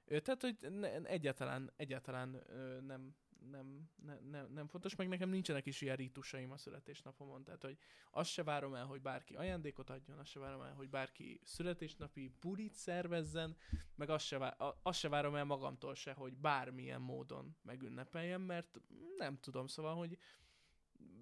[0.05, 2.43] Tehát, hogy ne, egyáltalán, egyáltalán
[2.85, 3.15] nem,
[3.51, 7.77] nem, ne, nem, nem fontos, meg nekem nincsenek is ilyen rítusaim a születésnapomon, tehát hogy
[8.11, 12.31] azt se várom el, hogy bárki ajándékot adjon, azt se várom el, hogy bárki születésnapi
[12.39, 13.55] bulit szervezzen,
[13.95, 18.81] meg azt se, vá- azt se várom el magamtól se, hogy bármilyen módon megünnepeljem, mert
[19.17, 20.17] nem tudom, szóval, hogy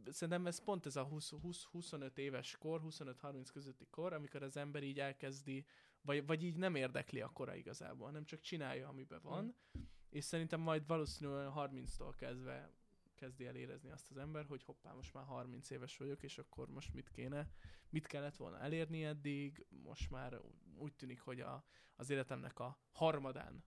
[0.05, 4.99] szerintem ez pont ez a 20-25 éves kor, 25-30 közötti kor, amikor az ember így
[4.99, 5.65] elkezdi,
[6.01, 9.81] vagy, vagy így nem érdekli a kora igazából, hanem csak csinálja, amiben van, mm
[10.11, 12.71] és szerintem majd valószínűleg 30-tól kezdve
[13.15, 16.69] kezdi el érezni azt az ember, hogy hoppá, most már 30 éves vagyok, és akkor
[16.69, 17.49] most mit kéne,
[17.89, 20.39] mit kellett volna elérni eddig, most már
[20.75, 23.63] úgy tűnik, hogy a, az életemnek a harmadán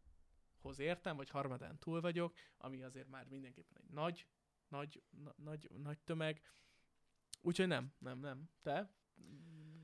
[0.58, 4.26] hoz értem, vagy harmadán túl vagyok, ami azért már mindenképpen egy nagy,
[4.68, 6.40] nagy, na, nagy, nagy tömeg.
[7.40, 8.50] Úgyhogy nem, nem, nem.
[8.62, 8.94] Te?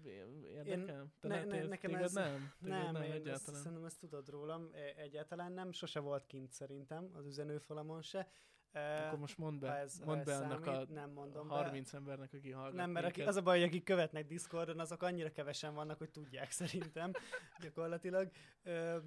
[0.05, 1.13] Érdekel?
[1.21, 2.53] Te ne, ne, nekem ez, nem?
[2.59, 3.35] nem, nem, én egyáltalán.
[3.35, 8.29] Ezt, szerintem ezt tudod rólam, e, egyáltalán nem, sose volt kint szerintem az üzenőfalamon se.
[8.73, 11.97] E, Akkor most mondd be, ez, mondd be annak a nem mondom 30 be.
[11.97, 15.33] embernek, aki hallgat Nem, mert aki, az a baj, hogy akik követnek Discordon, azok annyira
[15.33, 17.13] kevesen vannak, hogy tudják szerintem
[17.63, 18.31] gyakorlatilag.
[18.63, 18.99] Ö,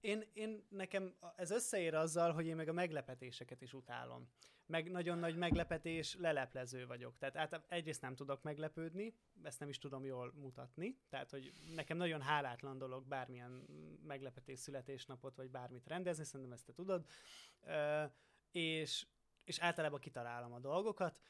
[0.00, 4.28] én, én nekem ez összeér azzal, hogy én meg a meglepetéseket is utálom
[4.66, 7.18] meg nagyon nagy meglepetés, leleplező vagyok.
[7.18, 11.96] Tehát át, egyrészt nem tudok meglepődni, ezt nem is tudom jól mutatni, tehát hogy nekem
[11.96, 13.50] nagyon hálátlan dolog bármilyen
[14.06, 17.06] meglepetés születésnapot, vagy bármit rendezni, szerintem ezt te tudod,
[17.60, 18.12] uh,
[18.50, 19.06] és,
[19.44, 21.20] és általában kitalálom a dolgokat,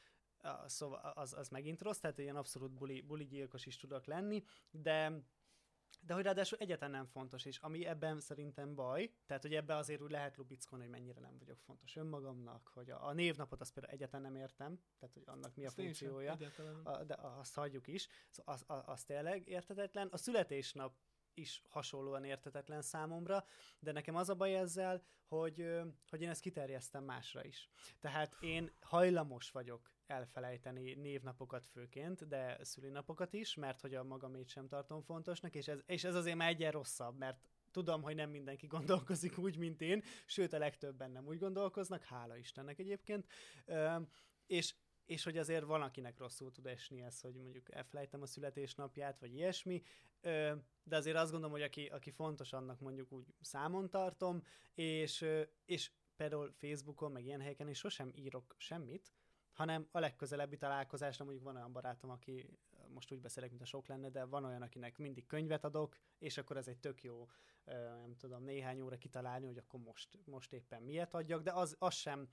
[0.65, 5.11] szóval az, az megint rossz, tehát ilyen abszolút buli, buli gyilkos is tudok lenni, de
[6.01, 10.01] de hogy ráadásul egyetlen nem fontos, és ami ebben szerintem baj, tehát hogy ebben azért
[10.01, 13.93] úgy lehet lubickolni, hogy mennyire nem vagyok fontos önmagamnak, hogy a, a névnapot azt például
[13.93, 16.37] egyetlen nem értem, tehát hogy annak mi a funkciója,
[16.83, 20.07] a, de azt hagyjuk is, szóval az, az, az tényleg értetetlen.
[20.11, 20.95] A születésnap
[21.33, 23.45] is hasonlóan értetetlen számomra,
[23.79, 25.69] de nekem az a baj ezzel, hogy,
[26.09, 27.69] hogy én ezt kiterjesztem másra is.
[27.99, 34.67] Tehát én hajlamos vagyok elfelejteni névnapokat főként, de szülinapokat is, mert hogy a magamét sem
[34.67, 37.37] tartom fontosnak, és ez, és ez azért már egyen rosszabb, mert
[37.71, 42.37] tudom, hogy nem mindenki gondolkozik úgy, mint én, sőt a legtöbben nem úgy gondolkoznak, hála
[42.37, 43.27] Istennek egyébként,
[43.65, 43.95] Ö,
[44.45, 44.75] és
[45.05, 49.33] és hogy azért van, akinek rosszul tud esni ez, hogy mondjuk elfelejtem a születésnapját, vagy
[49.33, 49.81] ilyesmi,
[50.83, 54.43] de azért azt gondolom, hogy aki, aki fontos, annak mondjuk úgy számon tartom,
[54.73, 55.25] és,
[55.65, 59.13] és például Facebookon, meg ilyen helyeken is sosem írok semmit,
[59.55, 62.45] hanem a legközelebbi találkozásra mondjuk van olyan barátom, aki
[62.87, 66.37] most úgy beszélek, mint a sok lenne, de van olyan, akinek mindig könyvet adok, és
[66.37, 67.27] akkor ez egy tök jó,
[67.65, 71.93] nem tudom, néhány óra kitalálni, hogy akkor most, most éppen miért adjak, de az, az
[71.93, 72.29] sem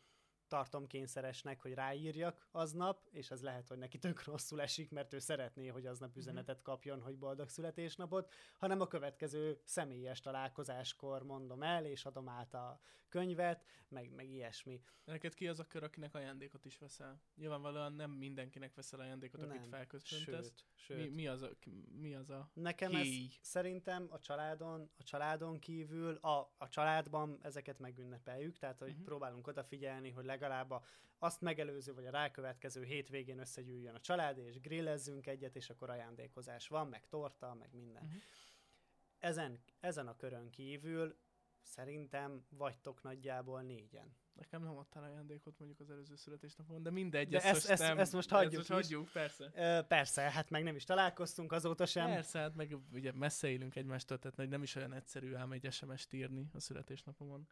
[0.52, 5.18] tartom kényszeresnek, hogy ráírjak aznap, és ez lehet, hogy neki tök rosszul esik, mert ő
[5.18, 6.18] szeretné, hogy aznap mhm.
[6.18, 12.54] üzenetet kapjon, hogy boldog születésnapot, hanem a következő személyes találkozáskor mondom el, és adom át
[12.54, 12.80] a
[13.12, 14.80] könyvet, meg, meg ilyesmi.
[15.04, 17.22] Neked ki az a kör, akinek ajándékot is veszel?
[17.34, 20.46] Nyilvánvalóan nem mindenkinek veszel ajándékot, akit felköszöntesz.
[20.46, 20.96] Sőt, sőt.
[20.96, 21.50] Mi, mi, az a,
[22.00, 23.08] mi az a Nekem ez
[23.40, 29.04] szerintem a családon, a családon kívül, a, a családban ezeket megünnepeljük, tehát hogy uh-huh.
[29.04, 30.82] próbálunk odafigyelni, hogy legalább a,
[31.18, 36.68] azt megelőző, vagy a rákövetkező hétvégén összegyűjjön a család, és grillezzünk egyet, és akkor ajándékozás
[36.68, 38.02] van, meg torta, meg minden.
[38.02, 38.22] Uh-huh.
[39.18, 41.16] Ezen, ezen a körön kívül
[41.62, 44.16] szerintem vagytok nagyjából négyen.
[44.34, 47.28] Nekem nem adtál ajándékot mondjuk az előző születésnapon, de mindegy.
[47.28, 49.50] De ezt, ezt, nem, ezt most hagyjuk ezt most hagyjuk, persze.
[49.54, 52.06] Ö, persze, hát meg nem is találkoztunk azóta sem.
[52.06, 56.12] Persze, hát meg ugye messze élünk egymástól, tehát nem is olyan egyszerű ám egy SMS-t
[56.12, 57.48] írni a születésnapomon.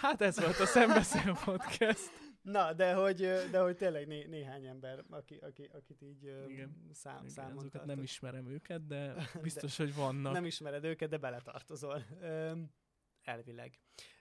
[0.00, 2.10] Hát ez volt a Szembeszél Podcast.
[2.42, 3.16] Na, de hogy,
[3.50, 6.88] de hogy tényleg né, néhány ember, aki, aki, akit így Igen.
[6.92, 10.32] szám, Igen, számon azokat nem ismerem őket, de biztos, de hogy vannak.
[10.32, 12.04] Nem ismered őket, de beletartozol.
[13.22, 13.78] Elvileg.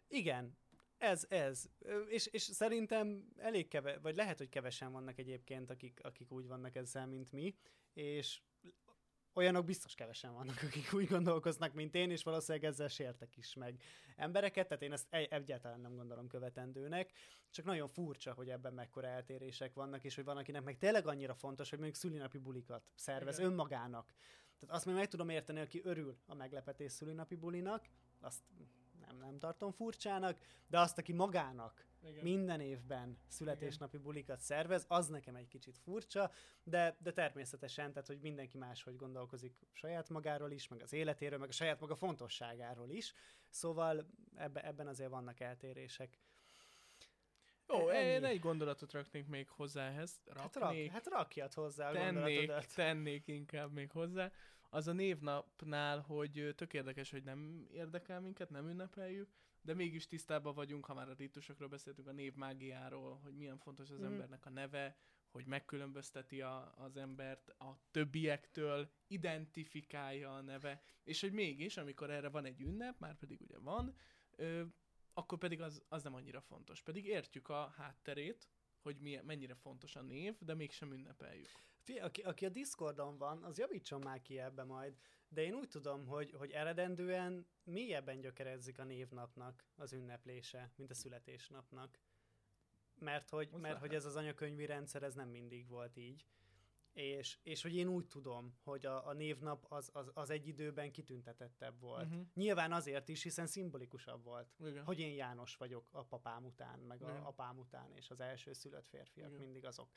[0.08, 0.58] Igen,
[0.98, 1.70] ez, ez.
[2.08, 6.76] És, és szerintem elég keve, vagy lehet, hogy kevesen vannak egyébként, akik, akik úgy vannak
[6.76, 7.56] ezzel, mint mi,
[7.94, 8.42] és
[9.38, 13.82] olyanok biztos kevesen vannak, akik úgy gondolkoznak, mint én, és valószínűleg ezzel sértek is meg
[14.16, 17.12] embereket, tehát én ezt egyáltalán nem gondolom követendőnek,
[17.50, 21.34] csak nagyon furcsa, hogy ebben mekkora eltérések vannak, és hogy van, akinek meg tényleg annyira
[21.34, 23.50] fontos, hogy mondjuk szülinapi bulikat szervez Igen.
[23.50, 24.14] önmagának.
[24.60, 27.86] Tehát azt még meg tudom érteni, aki örül a meglepetés szülinapi bulinak,
[28.20, 28.44] azt
[29.00, 32.24] nem, nem tartom furcsának, de azt, aki magának igen.
[32.24, 34.06] minden évben születésnapi Igen.
[34.06, 36.32] bulikat szervez, az nekem egy kicsit furcsa,
[36.64, 41.50] de, de természetesen, tehát hogy mindenki máshogy gondolkozik saját magáról is, meg az életéről, meg
[41.50, 43.14] a saját maga fontosságáról is,
[43.50, 46.20] szóval ebbe, ebben azért vannak eltérések.
[47.70, 48.08] Ó, Ennyi.
[48.08, 50.22] én egy gondolatot raknék még hozzá ehhez.
[50.26, 54.32] Raknék, hát, rak, hát rakjad hozzá a tennék, tennék inkább még hozzá.
[54.70, 59.30] Az a névnapnál, hogy tök érdekes, hogy nem érdekel minket, nem ünnepeljük,
[59.68, 64.00] de mégis tisztában vagyunk, ha már a ritusokról beszéltünk, a névmágiáról, hogy milyen fontos az
[64.00, 64.04] mm.
[64.04, 64.98] embernek a neve,
[65.32, 72.30] hogy megkülönbözteti a, az embert a többiektől, identifikálja a neve, és hogy mégis, amikor erre
[72.30, 73.96] van egy ünnep, már pedig ugye van,
[74.36, 74.64] ö,
[75.14, 76.82] akkor pedig az, az nem annyira fontos.
[76.82, 78.50] Pedig értjük a hátterét,
[78.80, 81.50] hogy milyen, mennyire fontos a név, de mégsem ünnepeljük.
[81.80, 84.98] Fé, aki, aki a Discordon van, az javítson már ki ebbe majd,
[85.30, 90.94] de én úgy tudom, hogy, hogy eredendően mélyebben gyökerezik a névnapnak az ünneplése, mint a
[90.94, 92.00] születésnapnak.
[93.00, 96.26] Mert hogy, mert hogy ez az anyakönyvi rendszer, ez nem mindig volt így
[96.98, 100.92] és, és hogy én úgy tudom, hogy a, a névnap az, az, az egy időben
[100.92, 102.06] kitüntetettebb volt.
[102.06, 102.26] Uh-huh.
[102.34, 104.84] Nyilván azért is, hiszen szimbolikusabb volt, Igen.
[104.84, 107.16] hogy én János vagyok a papám után, meg Igen.
[107.16, 109.40] a apám után, és az első szülött férfiak Igen.
[109.40, 109.90] mindig azok.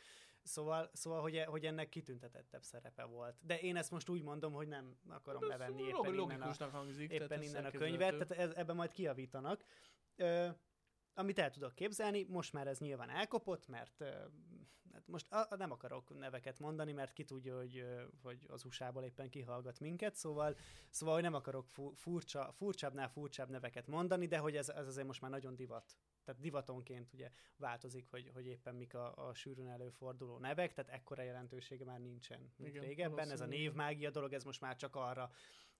[0.43, 3.37] Szóval, szóval hogy, e, hogy ennek kitüntetettebb szerepe volt.
[3.41, 7.43] De én ezt most úgy mondom, hogy nem akarom levenni éppen innen a, hangzik, éppen
[7.43, 9.65] innen a könyvet, tehát ez, ebben majd kiavítanak.
[10.17, 10.49] Ö,
[11.15, 14.05] amit el tudok képzelni, most már ez nyilván elkopott, mert
[15.07, 17.85] most a, a, nem akarok neveket mondani, mert ki tudja, hogy,
[18.23, 20.57] hogy az USA-ból éppen kihallgat minket, szóval,
[20.91, 25.07] szóval hogy nem akarok fu, furcsa, furcsábbnál furcsább neveket mondani, de hogy ez, ez azért
[25.07, 25.97] most már nagyon divat.
[26.25, 31.23] Tehát divatonként ugye változik, hogy, hogy éppen mik a, a sűrűn előforduló nevek, tehát ekkora
[31.23, 33.31] jelentősége már nincsen, mint Igen, régebben.
[33.31, 35.31] Ez a névmágia dolog, ez most már csak arra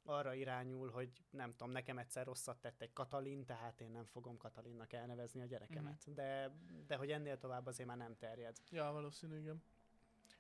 [0.03, 4.37] arra irányul, hogy nem tudom, nekem egyszer rosszat tett egy Katalin, tehát én nem fogom
[4.37, 6.11] Katalinnak elnevezni a gyerekemet.
[6.11, 6.15] Mm.
[6.15, 6.55] De,
[6.87, 8.57] de hogy ennél tovább azért már nem terjed.
[8.71, 9.63] Ja, valószínű, igen.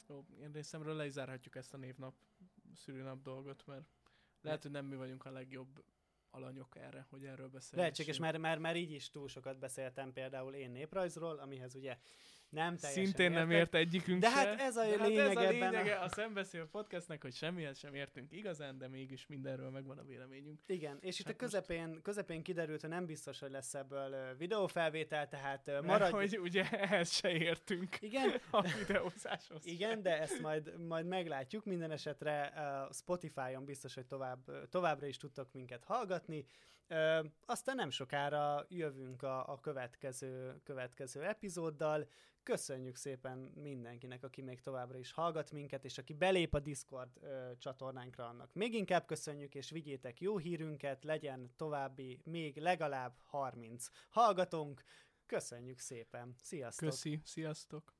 [0.09, 2.15] Jó, én részemről le is zárhatjuk ezt a névnap,
[2.75, 3.85] szülőnap dolgot, mert
[4.41, 5.85] lehet, hogy nem mi vagyunk a legjobb
[6.31, 7.81] alanyok erre, hogy erről beszélünk.
[7.81, 11.99] Lehetséges, mert, mert, mert így is túl sokat beszéltem például én néprajzról, amihez ugye
[12.51, 15.51] nem teljesen Szintén nem ért egyikünk De hát ez a de lényeg hát ez a
[15.51, 16.05] lényege a...
[16.05, 20.61] a szembeszél podcastnek, hogy semmihez sem értünk igazán, de mégis mindenről megvan a véleményünk.
[20.67, 22.03] Igen, és hát itt a közepén, most...
[22.03, 26.13] közepén kiderült, hogy nem biztos, hogy lesz ebből videófelvétel, tehát maradj...
[26.13, 28.41] hogy ugye ehhez se értünk Igen.
[28.51, 29.67] a videózáshoz.
[29.67, 31.65] Igen, de ezt majd, majd meglátjuk.
[31.65, 36.45] Minden esetre uh, Spotify-on biztos, hogy tovább, továbbra is tudtok minket hallgatni.
[36.89, 42.09] Uh, aztán nem sokára jövünk a, a következő, következő epizóddal.
[42.43, 47.51] Köszönjük szépen mindenkinek, aki még továbbra is hallgat minket, és aki belép a Discord ö,
[47.59, 54.83] csatornánkra, annak még inkább köszönjük, és vigyétek jó hírünket, legyen további még legalább 30 hallgatónk.
[55.27, 56.35] Köszönjük szépen.
[56.43, 56.89] Sziasztok!
[56.89, 58.00] Köszi, sziasztok!